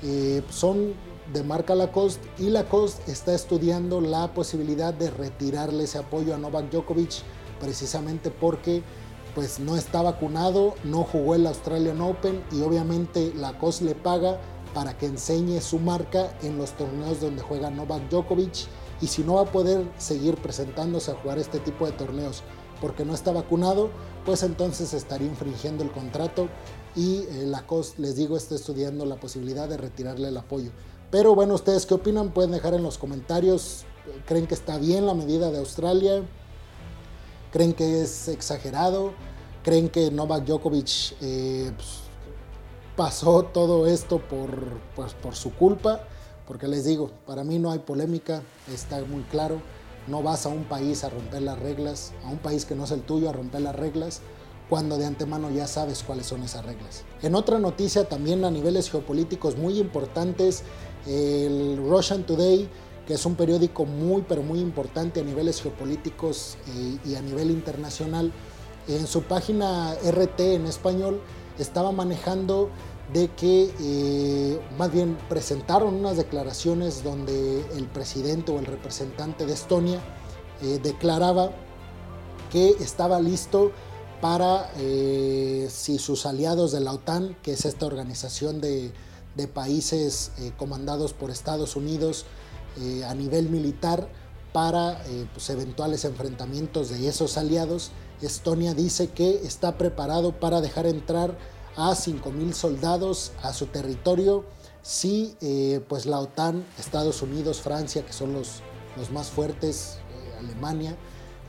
eh, 0.02 0.42
son 0.50 0.94
de 1.32 1.42
marca 1.42 1.74
Lacoste 1.74 2.28
y 2.38 2.50
Lacoste 2.50 3.10
está 3.10 3.34
estudiando 3.34 4.00
la 4.00 4.34
posibilidad 4.34 4.92
de 4.92 5.10
retirarle 5.10 5.84
ese 5.84 5.98
apoyo 5.98 6.34
a 6.34 6.38
Novak 6.38 6.70
Djokovic 6.70 7.22
precisamente 7.60 8.30
porque 8.30 8.82
pues 9.34 9.58
no 9.58 9.76
está 9.76 10.02
vacunado, 10.02 10.74
no 10.84 11.04
jugó 11.04 11.34
el 11.34 11.46
Australian 11.46 12.00
Open 12.00 12.42
y 12.52 12.62
obviamente 12.62 13.32
Lacoste 13.34 13.84
le 13.84 13.94
paga 13.94 14.40
para 14.74 14.96
que 14.96 15.06
enseñe 15.06 15.60
su 15.60 15.78
marca 15.78 16.32
en 16.42 16.58
los 16.58 16.72
torneos 16.72 17.20
donde 17.20 17.42
juega 17.42 17.70
Novak 17.70 18.08
Djokovic 18.08 18.66
y 19.00 19.06
si 19.06 19.22
no 19.22 19.34
va 19.34 19.42
a 19.42 19.52
poder 19.52 19.86
seguir 19.98 20.36
presentándose 20.36 21.10
a 21.10 21.14
jugar 21.14 21.38
este 21.38 21.58
tipo 21.58 21.86
de 21.86 21.92
torneos 21.92 22.42
porque 22.80 23.04
no 23.04 23.14
está 23.14 23.32
vacunado, 23.32 23.90
pues 24.26 24.42
entonces 24.42 24.92
estaría 24.92 25.28
infringiendo 25.28 25.84
el 25.84 25.92
contrato 25.92 26.48
y 26.96 27.18
eh, 27.30 27.44
Lacoste, 27.46 28.02
les 28.02 28.16
digo, 28.16 28.36
está 28.36 28.54
estudiando 28.54 29.06
la 29.06 29.16
posibilidad 29.16 29.68
de 29.68 29.76
retirarle 29.76 30.28
el 30.28 30.36
apoyo. 30.36 30.70
Pero 31.10 31.34
bueno, 31.34 31.54
¿ustedes 31.54 31.86
qué 31.86 31.94
opinan? 31.94 32.32
Pueden 32.32 32.50
dejar 32.50 32.74
en 32.74 32.82
los 32.82 32.98
comentarios. 32.98 33.84
¿Creen 34.26 34.46
que 34.46 34.54
está 34.54 34.78
bien 34.78 35.06
la 35.06 35.14
medida 35.14 35.50
de 35.50 35.58
Australia? 35.58 36.22
¿Creen 37.52 37.74
que 37.74 38.00
es 38.00 38.28
exagerado? 38.28 39.12
¿Creen 39.62 39.90
que 39.90 40.10
Novak 40.10 40.46
Djokovic 40.46 41.14
eh, 41.20 41.70
pues, 41.76 41.88
pasó 42.96 43.42
todo 43.42 43.86
esto 43.86 44.18
por, 44.18 44.80
pues, 44.96 45.12
por 45.12 45.36
su 45.36 45.54
culpa? 45.54 46.00
Porque 46.46 46.66
les 46.66 46.86
digo, 46.86 47.10
para 47.26 47.44
mí 47.44 47.58
no 47.58 47.70
hay 47.70 47.80
polémica, 47.80 48.42
está 48.72 49.02
muy 49.04 49.22
claro. 49.24 49.60
No 50.08 50.22
vas 50.22 50.46
a 50.46 50.48
un 50.48 50.64
país 50.64 51.04
a 51.04 51.10
romper 51.10 51.42
las 51.42 51.58
reglas, 51.58 52.12
a 52.24 52.30
un 52.30 52.38
país 52.38 52.64
que 52.64 52.74
no 52.74 52.84
es 52.84 52.90
el 52.90 53.02
tuyo 53.02 53.28
a 53.28 53.32
romper 53.32 53.60
las 53.60 53.76
reglas 53.76 54.22
cuando 54.70 54.96
de 54.96 55.04
antemano 55.04 55.50
ya 55.50 55.66
sabes 55.66 56.02
cuáles 56.02 56.24
son 56.24 56.42
esas 56.42 56.64
reglas. 56.64 57.04
En 57.20 57.34
otra 57.34 57.58
noticia 57.58 58.08
también 58.08 58.46
a 58.46 58.50
niveles 58.50 58.90
geopolíticos 58.90 59.58
muy 59.58 59.78
importantes, 59.78 60.62
el 61.06 61.76
Russian 61.86 62.24
Today, 62.24 62.70
que 63.06 63.14
es 63.14 63.26
un 63.26 63.34
periódico 63.34 63.84
muy 63.84 64.22
pero 64.22 64.42
muy 64.42 64.60
importante 64.60 65.20
a 65.20 65.24
niveles 65.24 65.60
geopolíticos 65.60 66.56
eh, 66.68 66.98
y 67.04 67.14
a 67.14 67.22
nivel 67.22 67.50
internacional, 67.50 68.32
en 68.88 69.06
su 69.06 69.22
página 69.22 69.94
RT 69.94 70.40
en 70.40 70.66
español 70.66 71.20
estaba 71.58 71.92
manejando 71.92 72.70
de 73.12 73.28
que 73.28 73.70
eh, 73.80 74.60
más 74.78 74.90
bien 74.90 75.18
presentaron 75.28 75.94
unas 75.94 76.16
declaraciones 76.16 77.04
donde 77.04 77.60
el 77.76 77.86
presidente 77.86 78.52
o 78.52 78.58
el 78.58 78.66
representante 78.66 79.46
de 79.46 79.52
Estonia 79.52 80.00
eh, 80.62 80.80
declaraba 80.82 81.50
que 82.50 82.70
estaba 82.80 83.20
listo 83.20 83.72
para 84.20 84.70
si 84.76 85.98
sus 85.98 86.26
aliados 86.26 86.70
de 86.70 86.78
la 86.78 86.92
OTAN, 86.92 87.36
que 87.42 87.54
es 87.54 87.64
esta 87.64 87.86
organización 87.86 88.60
de, 88.60 88.92
países 89.52 90.30
comandados 90.58 91.12
por 91.12 91.32
Estados 91.32 91.74
Unidos 91.74 92.24
eh, 92.80 93.04
a 93.04 93.14
nivel 93.14 93.48
militar, 93.48 94.08
para 94.52 95.02
pues, 95.32 95.48
eventuales 95.48 96.04
enfrentamientos 96.04 96.90
de 96.90 97.08
esos 97.08 97.38
aliados, 97.38 97.90
Estonia 98.20 98.74
dice 98.74 99.08
que 99.08 99.46
está 99.46 99.78
preparado 99.78 100.38
para 100.38 100.60
dejar 100.60 100.84
entrar 100.84 101.38
a 101.74 101.92
5.000 101.92 102.52
soldados 102.52 103.32
a 103.42 103.54
su 103.54 103.68
territorio 103.68 104.44
si 104.82 105.34
pues 105.88 106.04
la 106.04 106.18
OTAN, 106.18 106.66
Estados 106.78 107.22
Unidos, 107.22 107.62
Francia, 107.62 108.04
que 108.04 108.12
son 108.12 108.34
los, 108.34 108.60
los 108.98 109.10
más 109.10 109.30
fuertes, 109.30 109.96
Alemania, 110.38 110.98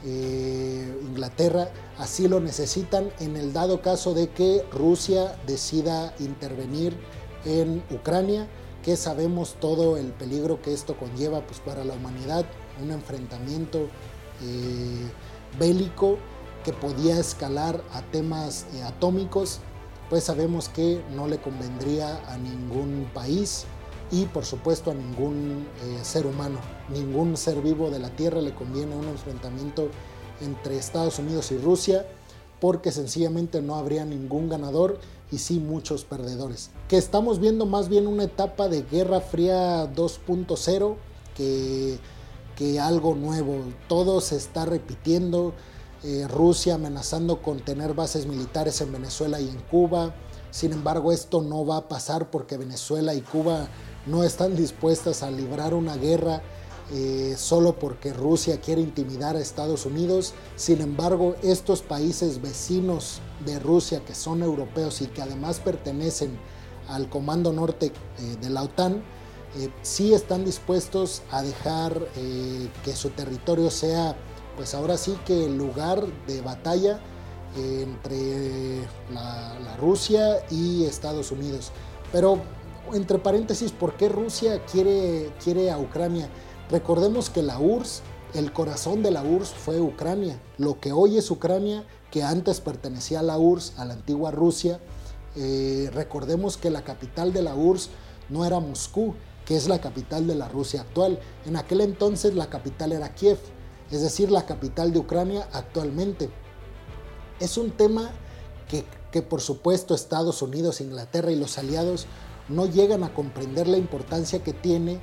eh, 0.06 1.00
Inglaterra 1.02 1.70
así 1.98 2.28
lo 2.28 2.42
necesitan 2.42 3.10
en 3.20 3.38
el 3.38 3.54
dado 3.54 3.82
caso 3.82 4.14
de 4.14 4.30
que 4.32 4.66
Rusia 4.70 5.38
decida 5.48 6.14
intervenir 6.20 6.98
en 7.46 7.82
Ucrania, 7.90 8.50
que 8.84 8.98
sabemos 8.98 9.56
todo 9.60 9.98
el 9.98 10.08
peligro 10.08 10.62
que 10.62 10.74
esto 10.74 10.96
conlleva 10.98 11.42
pues, 11.42 11.60
para 11.60 11.84
la 11.84 11.94
humanidad, 11.94 12.46
un 12.82 12.92
enfrentamiento 12.92 13.88
eh, 14.44 15.10
bélico 15.58 16.18
que 16.66 16.74
podía 16.74 17.18
escalar 17.20 17.82
a 17.94 18.02
temas 18.02 18.66
eh, 18.74 18.84
atómicos, 18.84 19.60
pues 20.10 20.26
sabemos 20.26 20.70
que 20.70 21.02
no 21.16 21.28
le 21.28 21.40
convendría 21.40 22.22
a 22.32 22.38
ningún 22.38 23.10
país 23.14 23.66
y 24.12 24.26
por 24.26 24.46
supuesto 24.46 24.92
a 24.92 24.94
ningún 24.94 25.68
eh, 25.82 26.00
ser 26.04 26.28
humano, 26.28 26.60
ningún 26.90 27.38
ser 27.38 27.62
vivo 27.62 27.90
de 27.90 28.00
la 28.00 28.10
Tierra 28.10 28.42
le 28.42 28.54
conviene 28.54 28.96
un 28.96 29.08
enfrentamiento 29.08 29.90
entre 30.42 30.78
Estados 30.78 31.20
Unidos 31.20 31.52
y 31.52 31.58
Rusia 31.58 32.06
porque 32.60 32.92
sencillamente 32.92 33.62
no 33.62 33.76
habría 33.76 34.06
ningún 34.06 34.50
ganador 34.50 35.00
y 35.32 35.38
sí 35.38 35.60
muchos 35.60 36.06
perdedores. 36.06 36.70
Que 36.94 37.00
estamos 37.00 37.40
viendo 37.40 37.66
más 37.66 37.90
bien 37.90 38.06
una 38.06 38.26
etapa 38.26 38.68
de 38.68 38.84
Guerra 38.84 39.20
Fría 39.20 39.92
2.0 39.96 40.96
que, 41.36 41.98
que 42.56 42.80
algo 42.80 43.16
nuevo. 43.16 43.64
Todo 43.88 44.22
se 44.22 44.36
está 44.36 44.66
repitiendo. 44.66 45.56
Eh, 46.04 46.28
Rusia 46.28 46.76
amenazando 46.76 47.42
con 47.42 47.62
tener 47.66 47.96
bases 47.96 48.28
militares 48.28 48.80
en 48.80 48.92
Venezuela 48.92 49.42
y 49.42 49.50
en 49.50 49.58
Cuba. 49.72 50.14
Sin 50.52 50.72
embargo, 50.72 51.12
esto 51.12 51.42
no 51.42 51.66
va 51.66 51.78
a 51.78 51.88
pasar 51.88 52.30
porque 52.30 52.58
Venezuela 52.58 53.16
y 53.16 53.22
Cuba 53.22 53.70
no 54.06 54.24
están 54.24 54.56
dispuestas 54.56 55.24
a 55.24 55.32
librar 55.32 55.74
una 55.74 55.96
guerra 55.96 56.44
eh, 56.92 57.34
solo 57.40 57.80
porque 57.80 58.14
Rusia 58.14 58.62
quiere 58.62 58.82
intimidar 58.82 59.36
a 59.36 59.40
Estados 59.40 59.88
Unidos. 59.88 60.36
Sin 60.58 60.80
embargo, 60.80 61.38
estos 61.42 61.82
países 61.82 62.40
vecinos 62.40 63.20
de 63.48 63.58
Rusia 63.58 64.06
que 64.06 64.14
son 64.14 64.44
europeos 64.44 65.02
y 65.02 65.08
que 65.08 65.24
además 65.24 65.60
pertenecen 65.60 66.38
al 66.88 67.10
Comando 67.10 67.52
Norte 67.54 67.92
eh, 68.20 68.38
de 68.42 68.50
la 68.50 68.64
OTAN, 68.64 69.04
eh, 69.58 69.70
sí 69.82 70.14
están 70.14 70.46
dispuestos 70.46 71.22
a 71.32 71.42
dejar 71.44 72.08
que 72.84 72.96
su 72.96 73.10
territorio 73.12 73.70
sea, 73.70 74.16
pues 74.56 74.74
ahora 74.74 74.98
sí 74.98 75.18
que 75.26 75.46
el 75.46 75.58
lugar 75.58 76.06
de 76.28 76.42
batalla 76.42 77.00
entre 77.56 78.82
la, 79.14 79.60
la 79.60 79.78
Rusia 79.78 80.44
y 80.50 80.86
Estados 80.86 81.32
Unidos. 81.32 81.72
Pero 82.12 82.42
entre 82.92 83.20
paréntesis, 83.20 83.72
¿por 83.72 83.96
qué 83.96 84.10
Rusia 84.10 84.64
quiere, 84.66 85.32
quiere 85.44 85.72
a 85.72 85.78
Ucrania? 85.78 86.30
Recordemos 86.70 87.30
que 87.30 87.42
la 87.42 87.60
URSS, 87.60 88.02
el 88.34 88.52
corazón 88.52 89.04
de 89.04 89.12
la 89.12 89.24
URSS 89.24 89.54
fue 89.54 89.80
Ucrania. 89.80 90.40
Lo 90.58 90.80
que 90.80 90.92
hoy 90.92 91.18
es 91.18 91.30
Ucrania, 91.32 91.86
que 92.12 92.24
antes 92.24 92.60
pertenecía 92.60 93.20
a 93.20 93.24
la 93.24 93.38
URSS, 93.38 93.80
a 93.80 93.86
la 93.86 93.94
antigua 93.94 94.32
Rusia, 94.32 94.80
eh, 95.36 95.90
recordemos 95.94 96.58
que 96.58 96.70
la 96.70 96.84
capital 96.84 97.34
de 97.34 97.42
la 97.42 97.56
URSS 97.56 97.90
no 98.30 98.46
era 98.46 98.60
Moscú, 98.60 99.16
que 99.46 99.56
es 99.56 99.68
la 99.68 99.82
capital 99.82 100.28
de 100.28 100.36
la 100.36 100.48
Rusia 100.48 100.82
actual. 100.82 101.20
En 101.46 101.56
aquel 101.56 101.82
entonces 101.82 102.36
la 102.36 102.50
capital 102.50 102.92
era 102.92 103.14
Kiev, 103.14 103.40
es 103.92 104.02
decir, 104.02 104.32
la 104.32 104.46
capital 104.46 104.92
de 104.94 105.00
Ucrania 105.00 105.48
actualmente. 105.52 106.30
Es 107.40 107.58
un 107.58 107.72
tema 107.72 108.10
que, 109.12 109.22
por 109.22 109.42
supuesto 109.42 109.94
Estados 109.94 110.42
Unidos, 110.42 110.82
Inglaterra 110.82 111.32
y 111.32 111.36
los 111.36 111.58
aliados 111.60 112.08
no 112.50 112.66
llegan 112.66 113.04
a 113.04 113.14
comprender 113.14 113.68
la 113.68 113.78
importancia 113.78 114.44
que 114.44 114.54
tiene 114.54 115.00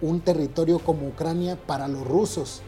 un 0.00 0.20
territorio 0.20 0.78
como 0.78 1.08
Ucrania 1.08 1.58
para 1.66 1.88
los 1.88 2.06
rusos. 2.06 2.62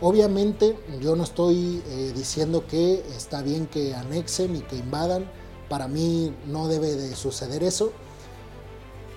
Obviamente 0.00 0.78
yo 1.00 1.16
no 1.16 1.24
estoy 1.24 1.82
eh, 1.86 2.12
diciendo 2.14 2.66
que 2.66 3.04
está 3.16 3.42
bien 3.42 3.66
que 3.66 3.94
anexen 3.94 4.56
y 4.56 4.60
que 4.60 4.76
invadan, 4.76 5.30
para 5.68 5.88
mí 5.88 6.34
no 6.46 6.68
debe 6.68 6.94
de 6.94 7.14
suceder 7.14 7.62
eso, 7.62 7.92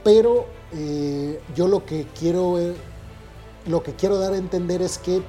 pero 0.04 0.46
eh, 0.74 1.42
yo 1.56 1.68
lo 1.68 1.86
que 1.86 2.08
quiero 2.18 2.60
eh, 2.60 2.76
lo 3.66 3.84
que 3.84 3.96
quiero 3.96 4.18
dar 4.18 4.34
a 4.34 4.38
entender 4.38 4.82
es 4.82 4.98
que 4.98 5.22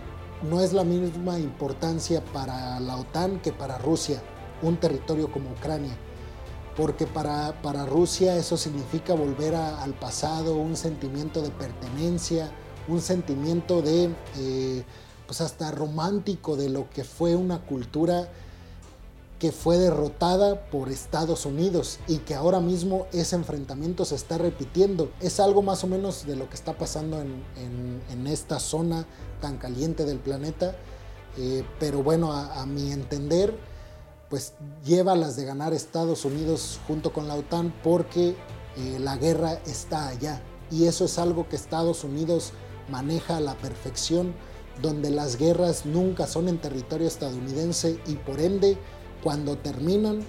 no 0.42 0.60
es 0.60 0.72
la 0.72 0.84
misma 0.84 1.38
importancia 1.38 2.24
para 2.32 2.80
la 2.80 2.96
OTAN 2.96 3.40
que 3.40 3.52
para 3.52 3.78
Rusia, 3.78 4.22
un 4.62 4.76
territorio 4.78 5.30
como 5.30 5.50
Ucrania 5.50 5.96
porque 6.76 7.06
para, 7.06 7.60
para 7.62 7.86
Rusia 7.86 8.36
eso 8.36 8.56
significa 8.56 9.14
volver 9.14 9.54
al 9.54 9.94
pasado, 9.94 10.56
un 10.56 10.76
sentimiento 10.76 11.42
de 11.42 11.50
pertenencia, 11.50 12.50
un 12.88 13.00
sentimiento 13.00 13.82
de, 13.82 14.10
eh, 14.38 14.84
pues 15.26 15.40
hasta 15.40 15.70
romántico 15.70 16.56
de 16.56 16.70
lo 16.70 16.88
que 16.90 17.04
fue 17.04 17.36
una 17.36 17.60
cultura 17.60 18.28
que 19.42 19.50
fue 19.50 19.76
derrotada 19.76 20.70
por 20.70 20.88
Estados 20.88 21.46
Unidos 21.46 21.98
y 22.06 22.18
que 22.18 22.36
ahora 22.36 22.60
mismo 22.60 23.08
ese 23.12 23.34
enfrentamiento 23.34 24.04
se 24.04 24.14
está 24.14 24.38
repitiendo. 24.38 25.10
Es 25.20 25.40
algo 25.40 25.62
más 25.62 25.82
o 25.82 25.88
menos 25.88 26.24
de 26.28 26.36
lo 26.36 26.48
que 26.48 26.54
está 26.54 26.78
pasando 26.78 27.20
en, 27.20 28.26
esta 28.28 28.60
zona 28.60 29.04
tan 29.40 29.58
caliente 29.58 30.04
del 30.04 30.20
planeta, 30.20 30.76
eh, 31.36 31.64
pero 31.80 32.04
bueno, 32.04 32.32
a 32.32 32.64
mi 32.66 32.92
entender, 32.92 33.52
pues 34.30 34.52
lleva 34.84 35.16
las 35.16 35.34
de 35.34 35.44
ganar 35.44 35.72
Estados 35.72 36.24
Unidos 36.24 36.78
junto 36.86 37.12
con 37.12 37.26
la 37.26 37.34
OTAN 37.34 37.74
porque 37.82 38.36
eh, 38.76 38.98
la 39.00 39.16
guerra 39.16 39.54
está 39.66 40.06
allá. 40.06 40.40
Y 40.70 40.84
eso 40.84 41.06
es 41.06 41.18
algo 41.18 41.48
que 41.48 41.56
Estados 41.56 42.04
Unidos 42.04 42.52
maneja 42.88 43.38
a 43.38 43.40
la 43.40 43.58
perfección, 43.58 44.36
donde 44.80 45.10
las 45.10 45.36
guerras 45.36 45.84
nunca 45.84 46.28
son 46.28 46.46
en 46.46 46.58
territorio 46.58 47.08
estadounidense 47.08 47.98
y 48.06 48.14
por 48.14 48.38
ende, 48.38 48.78
cuando 49.22 49.56
terminan, 49.56 50.20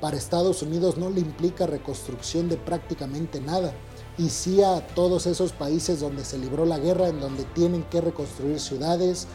para 0.00 0.16
Estados 0.16 0.62
Unidos 0.62 0.96
no 0.98 1.10
le 1.10 1.20
implica 1.20 1.66
reconstrucción 1.66 2.48
de 2.48 2.56
prácticamente 2.56 3.40
nada. 3.40 3.72
Y 4.18 4.30
sí 4.30 4.62
a 4.62 4.86
todos 4.88 5.26
esos 5.26 5.52
países 5.52 6.00
donde 6.00 6.24
se 6.24 6.38
libró 6.38 6.66
la 6.66 6.78
guerra, 6.78 7.08
en 7.08 7.20
donde 7.20 7.44
tienen 7.44 7.84
que 7.84 8.00
reconstruir 8.00 8.60
ciudades, 8.60 9.26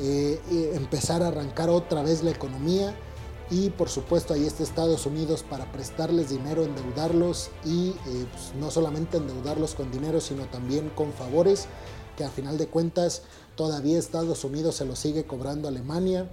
eh, 0.00 0.40
empezar 0.74 1.22
a 1.22 1.28
arrancar 1.28 1.68
otra 1.68 2.02
vez 2.02 2.22
la 2.22 2.30
economía 2.30 2.94
y 3.50 3.70
por 3.70 3.88
supuesto 3.88 4.32
ahí 4.32 4.46
está 4.46 4.62
Estados 4.62 5.06
Unidos 5.06 5.44
para 5.48 5.70
prestarles 5.72 6.30
dinero, 6.30 6.64
endeudarlos 6.64 7.50
y 7.64 7.90
eh, 7.90 8.26
pues, 8.32 8.54
no 8.58 8.70
solamente 8.70 9.16
endeudarlos 9.16 9.74
con 9.74 9.90
dinero, 9.90 10.20
sino 10.20 10.44
también 10.44 10.90
con 10.90 11.12
favores, 11.12 11.66
que 12.16 12.24
a 12.24 12.30
final 12.30 12.58
de 12.58 12.68
cuentas 12.68 13.22
todavía 13.56 13.98
Estados 13.98 14.44
Unidos 14.44 14.76
se 14.76 14.84
lo 14.84 14.94
sigue 14.94 15.24
cobrando 15.24 15.66
a 15.66 15.72
Alemania, 15.72 16.28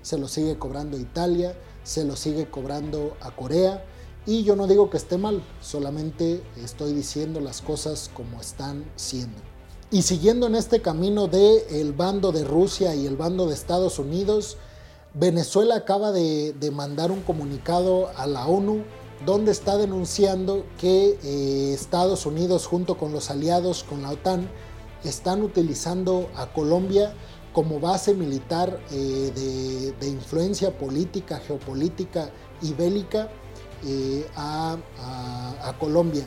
se 0.00 0.18
lo 0.18 0.28
sigue 0.28 0.58
cobrando 0.58 0.96
a 0.96 1.00
Italia, 1.00 1.54
se 1.84 2.04
lo 2.04 2.16
sigue 2.16 2.48
cobrando 2.48 3.16
a 3.20 3.34
Corea. 3.34 3.84
Y 4.24 4.44
yo 4.44 4.54
no 4.54 4.66
digo 4.66 4.88
que 4.88 4.96
esté 4.96 5.18
mal, 5.18 5.42
solamente 5.60 6.42
estoy 6.62 6.92
diciendo 6.92 7.40
las 7.40 7.60
cosas 7.60 8.10
como 8.14 8.40
están 8.40 8.84
siendo. 8.94 9.38
Y 9.90 10.02
siguiendo 10.02 10.46
en 10.46 10.54
este 10.54 10.80
camino 10.80 11.26
de 11.26 11.80
el 11.80 11.92
bando 11.92 12.32
de 12.32 12.44
Rusia 12.44 12.94
y 12.94 13.06
el 13.06 13.16
bando 13.16 13.46
de 13.46 13.54
Estados 13.54 13.98
Unidos, 13.98 14.56
Venezuela 15.14 15.76
acaba 15.76 16.12
de, 16.12 16.54
mandar 16.72 17.10
un 17.10 17.20
comunicado 17.20 18.08
a 18.16 18.26
la 18.26 18.46
ONU 18.46 18.84
donde 19.26 19.52
está 19.52 19.76
denunciando 19.76 20.64
que 20.78 21.18
eh, 21.22 21.74
Estados 21.74 22.24
Unidos 22.24 22.66
junto 22.66 22.96
con 22.96 23.12
los 23.12 23.30
aliados, 23.30 23.84
con 23.84 24.02
la 24.02 24.10
OTAN, 24.10 24.48
están 25.04 25.42
utilizando 25.42 26.30
a 26.36 26.52
Colombia 26.52 27.12
como 27.52 27.80
base 27.80 28.14
militar 28.14 28.80
eh, 28.90 29.94
de, 29.98 30.08
influencia 30.08 30.76
política, 30.76 31.38
geopolítica 31.38 32.30
y 32.62 32.72
bélica 32.72 33.28
eh, 33.84 34.26
a, 34.36 34.76
Colombia. 35.78 36.26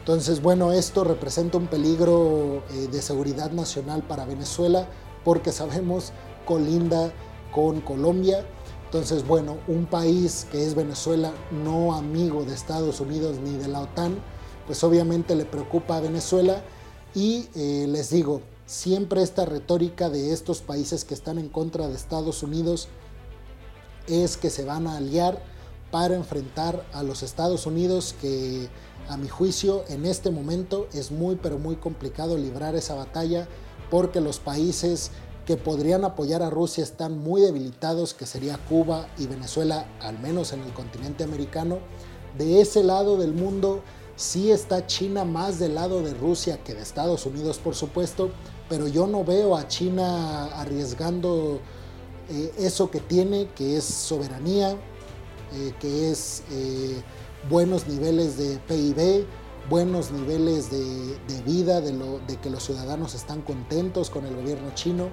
Entonces, 0.00 0.40
bueno, 0.40 0.72
esto 0.72 1.04
representa 1.04 1.58
un 1.58 1.66
peligro 1.66 2.62
de 2.90 3.02
seguridad 3.02 3.50
nacional 3.50 4.02
para 4.02 4.24
Venezuela 4.24 4.88
porque 5.24 5.52
sabemos 5.52 6.12
colinda 6.46 7.12
con 7.52 7.80
Colombia. 7.80 8.46
Entonces, 8.84 9.26
bueno, 9.26 9.58
un 9.66 9.86
país 9.86 10.46
que 10.52 10.64
es 10.64 10.74
Venezuela, 10.74 11.32
no 11.50 11.94
amigo 11.94 12.44
de 12.44 12.54
Estados 12.54 13.00
Unidos 13.00 13.38
ni 13.42 13.56
de 13.56 13.66
la 13.66 13.80
OTAN, 13.80 14.16
pues 14.66 14.82
obviamente 14.84 15.34
le 15.34 15.44
preocupa 15.44 15.96
a 15.96 16.00
Venezuela. 16.00 16.62
Y 17.14 17.48
eh, 17.54 17.86
les 17.88 18.10
digo, 18.10 18.42
siempre 18.66 19.22
esta 19.22 19.44
retórica 19.44 20.10
de 20.10 20.32
estos 20.32 20.60
países 20.60 21.04
que 21.04 21.14
están 21.14 21.38
en 21.38 21.48
contra 21.48 21.88
de 21.88 21.94
Estados 21.94 22.42
Unidos 22.42 22.88
es 24.08 24.36
que 24.36 24.50
se 24.50 24.64
van 24.64 24.86
a 24.86 24.96
aliar 24.96 25.40
para 25.90 26.16
enfrentar 26.16 26.84
a 26.92 27.02
los 27.02 27.22
Estados 27.22 27.66
Unidos 27.66 28.14
que 28.20 28.68
a 29.08 29.16
mi 29.16 29.28
juicio 29.28 29.84
en 29.88 30.04
este 30.04 30.30
momento 30.30 30.88
es 30.92 31.12
muy 31.12 31.36
pero 31.36 31.58
muy 31.58 31.76
complicado 31.76 32.36
librar 32.36 32.74
esa 32.74 32.94
batalla 32.94 33.48
porque 33.88 34.20
los 34.20 34.40
países 34.40 35.12
que 35.46 35.56
podrían 35.56 36.04
apoyar 36.04 36.42
a 36.42 36.50
Rusia 36.50 36.82
están 36.82 37.18
muy 37.18 37.40
debilitados, 37.40 38.14
que 38.14 38.26
sería 38.26 38.58
Cuba 38.68 39.08
y 39.16 39.28
Venezuela, 39.28 39.86
al 40.00 40.18
menos 40.18 40.52
en 40.52 40.60
el 40.62 40.72
continente 40.72 41.22
americano. 41.22 41.78
De 42.36 42.60
ese 42.60 42.82
lado 42.82 43.16
del 43.16 43.32
mundo 43.32 43.82
sí 44.16 44.50
está 44.50 44.86
China 44.86 45.24
más 45.24 45.58
del 45.58 45.74
lado 45.74 46.02
de 46.02 46.14
Rusia 46.14 46.58
que 46.64 46.74
de 46.74 46.82
Estados 46.82 47.26
Unidos, 47.26 47.58
por 47.58 47.74
supuesto, 47.74 48.30
pero 48.68 48.88
yo 48.88 49.06
no 49.06 49.24
veo 49.24 49.56
a 49.56 49.68
China 49.68 50.46
arriesgando 50.58 51.60
eh, 52.28 52.52
eso 52.58 52.90
que 52.90 53.00
tiene, 53.00 53.48
que 53.54 53.76
es 53.76 53.84
soberanía, 53.84 54.72
eh, 55.52 55.72
que 55.78 56.10
es 56.10 56.42
eh, 56.50 57.00
buenos 57.48 57.86
niveles 57.86 58.36
de 58.36 58.58
PIB, 58.66 59.26
buenos 59.70 60.10
niveles 60.10 60.70
de, 60.70 61.42
vida, 61.44 61.80
de, 61.80 61.92
de, 62.26 62.36
que 62.42 62.50
los 62.50 62.64
ciudadanos 62.64 63.14
están 63.14 63.42
contentos 63.42 64.10
con 64.10 64.26
el 64.26 64.34
gobierno 64.34 64.70
chino. 64.74 65.10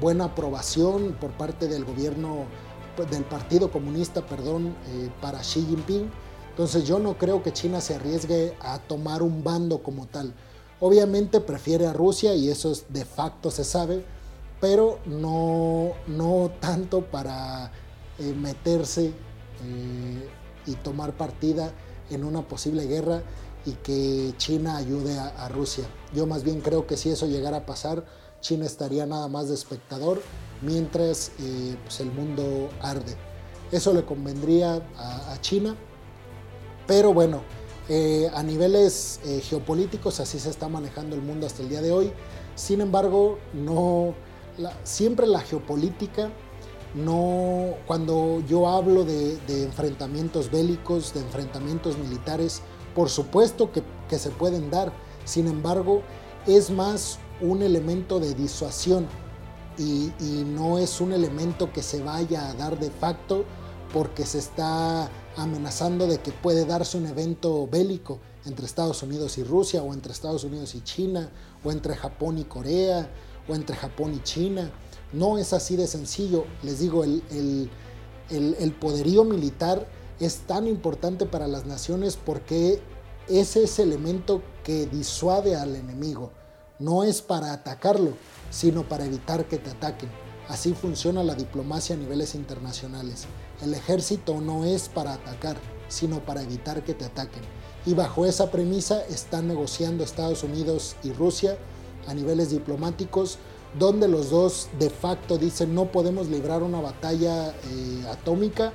Buena 0.00 0.26
aprobación 0.26 1.14
por 1.20 1.30
parte 1.32 1.68
del 1.68 1.84
gobierno, 1.84 2.46
del 3.10 3.22
Partido 3.24 3.70
Comunista, 3.70 4.24
perdón, 4.24 4.74
para 5.20 5.40
Xi 5.40 5.60
Jinping. 5.60 6.10
Entonces 6.56 6.84
yo 6.86 6.98
no 6.98 7.18
creo 7.18 7.42
que 7.42 7.52
China 7.52 7.82
se 7.82 7.96
arriesgue 7.96 8.56
a 8.62 8.78
tomar 8.78 9.22
un 9.22 9.44
bando 9.44 9.82
como 9.82 10.06
tal. 10.06 10.32
Obviamente 10.80 11.40
prefiere 11.40 11.86
a 11.86 11.92
Rusia 11.92 12.34
y 12.34 12.48
eso 12.48 12.72
es 12.72 12.86
de 12.88 13.04
facto 13.04 13.50
se 13.50 13.62
sabe, 13.62 14.04
pero 14.58 14.98
no, 15.04 15.92
no 16.06 16.50
tanto 16.58 17.04
para 17.04 17.70
eh, 18.18 18.32
meterse 18.34 19.12
y 20.66 20.72
tomar 20.76 21.16
partida 21.16 21.72
en 22.10 22.24
una 22.24 22.46
posible 22.46 22.86
guerra 22.86 23.22
y 23.64 23.72
que 23.72 24.32
China 24.38 24.76
ayude 24.76 25.18
a, 25.18 25.28
a 25.28 25.48
Rusia. 25.48 25.84
Yo 26.14 26.26
más 26.26 26.42
bien 26.42 26.60
creo 26.60 26.86
que 26.86 26.96
si 26.96 27.10
eso 27.10 27.26
llegara 27.26 27.58
a 27.58 27.66
pasar, 27.66 28.04
China 28.40 28.64
estaría 28.64 29.06
nada 29.06 29.28
más 29.28 29.48
de 29.48 29.54
espectador 29.54 30.22
mientras 30.62 31.32
eh, 31.40 31.76
pues, 31.82 32.00
el 32.00 32.12
mundo 32.12 32.70
arde. 32.80 33.16
Eso 33.72 33.92
le 33.92 34.04
convendría 34.04 34.76
a, 34.96 35.36
China, 35.40 35.74
pero 36.86 37.12
bueno, 37.12 37.42
eh, 37.88 38.30
a 38.34 38.42
niveles 38.42 39.20
eh, 39.24 39.40
geopolíticos 39.40 40.20
así 40.20 40.38
se 40.38 40.50
está 40.50 40.68
manejando 40.68 41.14
el 41.14 41.22
mundo 41.22 41.46
hasta 41.46 41.62
el 41.62 41.68
día 41.68 41.82
de 41.82 41.92
hoy. 41.92 42.12
Sin 42.54 42.80
embargo, 42.80 43.38
no, 43.52 44.14
siempre 44.82 45.26
la 45.26 45.40
geopolítica, 45.40 46.30
no, 46.94 47.74
cuando 47.86 48.42
yo 48.48 48.68
hablo 48.68 49.04
de, 49.04 49.38
enfrentamientos 49.48 50.50
bélicos, 50.50 51.12
de 51.12 51.20
enfrentamientos 51.20 51.98
militares, 51.98 52.62
por 52.94 53.10
supuesto 53.10 53.70
que, 53.72 53.82
que 54.08 54.18
se 54.18 54.30
pueden 54.30 54.70
dar. 54.70 54.92
Sin 55.24 55.46
embargo, 55.46 56.02
es 56.46 56.70
más 56.70 57.18
un 57.40 57.62
elemento 57.62 58.18
de 58.18 58.34
disuasión 58.34 59.06
y, 59.78 60.12
no 60.46 60.78
es 60.78 61.00
un 61.00 61.12
elemento 61.12 61.72
que 61.72 61.82
se 61.82 62.02
vaya 62.02 62.48
a 62.48 62.54
dar 62.54 62.78
de 62.78 62.90
facto 62.90 63.44
porque 63.96 64.26
se 64.26 64.36
está 64.36 65.08
amenazando 65.38 66.06
de 66.06 66.18
que 66.18 66.30
puede 66.30 66.66
darse 66.66 66.98
un 66.98 67.06
evento 67.06 67.66
bélico 67.66 68.18
entre 68.44 68.66
Estados 68.66 69.02
Unidos 69.02 69.38
y 69.38 69.42
Rusia 69.42 69.82
o 69.82 69.94
entre 69.94 70.12
Estados 70.12 70.44
Unidos 70.44 70.74
y 70.74 70.82
China 70.82 71.30
o 71.64 71.72
entre 71.72 71.96
Japón 71.96 72.36
y 72.36 72.44
Corea 72.44 73.08
o 73.48 73.54
entre 73.54 73.74
Japón 73.74 74.12
y 74.12 74.22
China. 74.22 74.70
No 75.14 75.38
es 75.38 75.54
así 75.54 75.76
de 75.76 75.86
sencillo. 75.86 76.44
Les 76.62 76.78
digo, 76.80 77.04
el, 77.04 77.70
el 78.28 78.72
poderío 78.78 79.24
militar 79.24 79.88
es 80.20 80.40
tan 80.40 80.66
importante 80.66 81.24
para 81.24 81.48
las 81.48 81.64
naciones 81.64 82.18
porque 82.22 82.82
ese 83.28 83.64
es 83.64 83.78
el 83.78 83.92
elemento 83.92 84.42
que 84.62 84.84
disuade 84.84 85.56
al 85.56 85.74
enemigo 85.74 86.32
no 86.78 87.04
es 87.04 87.22
para 87.22 87.54
atacarlo, 87.54 88.12
sino 88.50 88.86
para 88.86 89.06
evitar 89.06 89.46
que 89.46 89.56
te 89.56 89.70
ataquen. 89.70 90.10
Así 90.48 90.74
funciona 90.74 91.22
la 91.22 91.34
diplomacia 91.34 91.96
a 91.96 91.98
niveles 91.98 92.34
internacionales. 92.34 93.26
El 93.62 93.74
ejército 93.74 94.40
no 94.40 94.64
es 94.64 94.88
para 94.88 95.14
atacar, 95.14 95.56
sino 95.88 96.20
para 96.20 96.42
evitar 96.42 96.82
que 96.84 96.94
te 96.94 97.04
ataquen. 97.04 97.42
Y 97.86 97.94
bajo 97.94 98.26
esa 98.26 98.50
premisa 98.50 99.04
están 99.06 99.48
negociando 99.48 100.04
Estados 100.04 100.42
Unidos 100.42 100.96
y 101.02 101.12
Rusia 101.12 101.56
a 102.06 102.14
niveles 102.14 102.50
diplomáticos, 102.50 103.38
donde 103.78 104.08
los 104.08 104.30
dos 104.30 104.68
de 104.78 104.90
facto 104.90 105.38
dicen 105.38 105.74
no 105.74 105.86
podemos 105.86 106.28
librar 106.28 106.62
una 106.62 106.80
batalla 106.80 107.50
eh, 107.50 108.06
atómica 108.10 108.72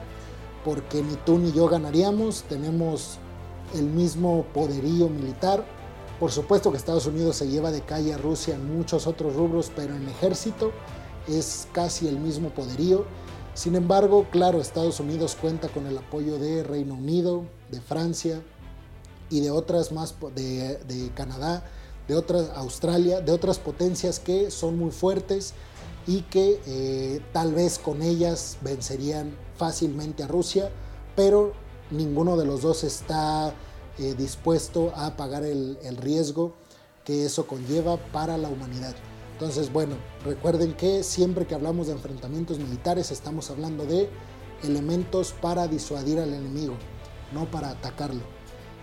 porque 0.63 1.01
ni 1.01 1.15
tú 1.25 1.39
ni 1.39 1.51
yo 1.51 1.67
ganaríamos, 1.67 2.43
tenemos 2.43 3.17
el 3.73 3.85
mismo 3.85 4.45
poderío 4.53 5.09
militar, 5.09 5.65
por 6.19 6.31
supuesto 6.31 6.71
que 6.71 6.77
Estados 6.77 7.07
Unidos 7.07 7.37
se 7.37 7.47
lleva 7.47 7.71
de 7.71 7.81
calle 7.81 8.13
a 8.13 8.17
Rusia 8.17 8.53
en 8.53 8.77
muchos 8.77 9.07
otros 9.07 9.35
rubros, 9.35 9.71
pero 9.75 9.95
en 9.95 10.07
ejército 10.07 10.71
es 11.27 11.67
casi 11.71 12.07
el 12.07 12.19
mismo 12.19 12.49
poderío. 12.49 13.05
Sin 13.53 13.75
embargo, 13.75 14.27
claro, 14.31 14.61
Estados 14.61 14.99
Unidos 14.99 15.37
cuenta 15.39 15.67
con 15.67 15.85
el 15.85 15.97
apoyo 15.97 16.39
de 16.39 16.63
Reino 16.63 16.93
Unido, 16.93 17.43
de 17.69 17.81
Francia 17.81 18.41
y 19.29 19.41
de 19.41 19.51
otras 19.51 19.91
más, 19.91 20.15
de, 20.35 21.11
Canadá, 21.15 21.63
de 22.07 22.15
otras, 22.15 22.49
Australia, 22.55 23.19
de 23.19 23.31
otras 23.31 23.59
potencias 23.59 24.19
que 24.19 24.51
son 24.51 24.77
muy 24.77 24.91
fuertes 24.91 25.53
y 26.07 26.21
que 26.23 26.61
eh, 26.65 27.21
tal 27.33 27.53
vez 27.53 27.77
con 27.77 28.01
ellas 28.01 28.57
vencerían 28.61 29.35
fácilmente 29.57 30.23
a 30.23 30.27
Rusia, 30.27 30.71
pero 31.15 31.53
ninguno 31.91 32.37
de 32.37 32.45
los 32.45 32.61
dos 32.61 32.83
está 32.83 33.53
eh, 33.99 34.15
dispuesto 34.17 34.93
a 34.95 35.17
pagar 35.17 35.43
el, 35.43 35.77
riesgo 35.97 36.53
que 37.03 37.25
eso 37.25 37.45
conlleva 37.45 37.97
para 37.97 38.37
la 38.37 38.47
humanidad. 38.47 38.95
Entonces, 39.41 39.73
bueno, 39.73 39.95
recuerden 40.23 40.73
que 40.73 41.01
siempre 41.01 41.47
que 41.47 41.55
hablamos 41.55 41.87
de 41.87 41.93
enfrentamientos 41.93 42.59
militares 42.59 43.09
estamos 43.09 43.49
hablando 43.49 43.87
de 43.87 44.07
elementos 44.61 45.33
para 45.33 45.67
disuadir 45.67 46.19
al 46.19 46.31
enemigo, 46.31 46.75
no 47.33 47.49
para 47.49 47.71
atacarlo. 47.71 48.21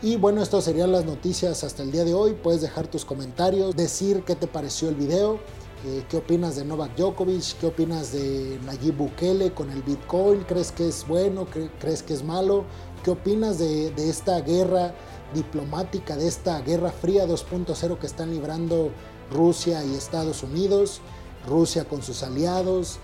Y 0.02 0.16
bueno, 0.16 0.42
estas 0.42 0.64
serían 0.64 0.90
las 0.90 1.04
noticias 1.04 1.62
hasta 1.62 1.84
el 1.84 1.92
día 1.92 2.02
de 2.02 2.12
hoy. 2.12 2.32
Puedes 2.42 2.60
dejar 2.60 2.88
tus 2.88 3.04
comentarios, 3.04 3.76
decir 3.76 4.24
qué 4.24 4.34
te 4.34 4.48
pareció 4.48 4.88
el 4.88 4.96
video, 4.96 5.38
eh, 5.86 6.04
qué 6.08 6.16
opinas 6.16 6.56
de 6.56 6.64
Novak 6.64 6.96
Djokovic, 6.96 7.56
qué 7.60 7.66
opinas 7.68 8.10
de 8.10 8.58
Nayib 8.66 8.96
Bukele 8.96 9.54
con 9.54 9.70
el 9.70 9.84
Bitcoin, 9.84 10.40
crees 10.40 10.72
que 10.72 10.88
es 10.88 11.06
bueno, 11.06 11.46
crees 11.78 12.02
que 12.02 12.14
es 12.14 12.24
malo, 12.24 12.64
qué 13.04 13.12
opinas 13.12 13.60
de, 13.60 13.92
esta 13.96 14.40
guerra 14.40 14.92
diplomática, 15.32 16.16
de 16.16 16.26
esta 16.26 16.60
guerra 16.62 16.90
fría 16.90 17.28
2.0 17.28 17.96
que 17.96 18.06
están 18.08 18.32
librando 18.32 18.90
Rusia 19.30 19.84
y 19.84 19.94
Estados 19.94 20.42
Unidos, 20.42 21.00
Rusia 21.46 21.84
con 21.84 22.02
sus 22.02 22.22
aliados 22.22 22.98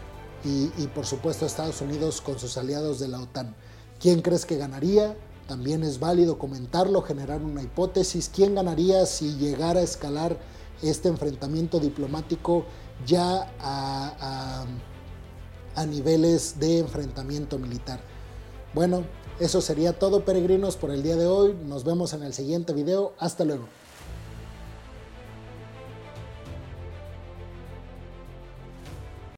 y, 0.45 0.71
y 0.77 0.91
por 0.95 1.07
supuesto 1.07 1.47
Estados 1.47 1.81
Unidos 1.81 2.21
con 2.21 2.39
sus 2.39 2.57
aliados 2.57 2.99
de 2.99 3.09
la 3.09 3.21
OTAN. 3.21 3.55
¿Quién 4.01 4.23
crees 4.23 4.45
que 4.45 4.57
ganaría? 4.57 5.17
También 5.47 5.83
es 5.83 6.01
válido 6.01 6.39
comentarlo, 6.39 7.03
generar 7.03 7.43
una 7.43 7.63
hipótesis. 7.63 8.31
¿Quién 8.35 8.55
ganaría 8.55 9.05
si 9.05 9.37
llegara 9.37 9.81
a 9.81 9.83
escalar 9.83 10.39
este 10.83 11.09
enfrentamiento 11.09 11.81
diplomático 11.81 12.65
ya 13.07 13.53
a, 13.61 14.65
a, 15.77 15.87
niveles 15.87 16.59
de 16.59 16.79
enfrentamiento 16.79 17.59
militar? 17.59 18.01
Bueno, 18.73 19.05
eso 19.39 19.61
sería 19.61 19.99
todo 19.99 20.25
peregrinos 20.25 20.77
por 20.77 20.91
el 20.91 21.03
día 21.03 21.17
de 21.17 21.27
hoy. 21.27 21.55
Nos 21.67 21.85
vemos 21.85 22.15
en 22.15 22.23
el 22.23 22.33
siguiente 22.33 22.73
video. 22.73 23.13
Hasta 23.19 23.45
luego. 23.45 23.67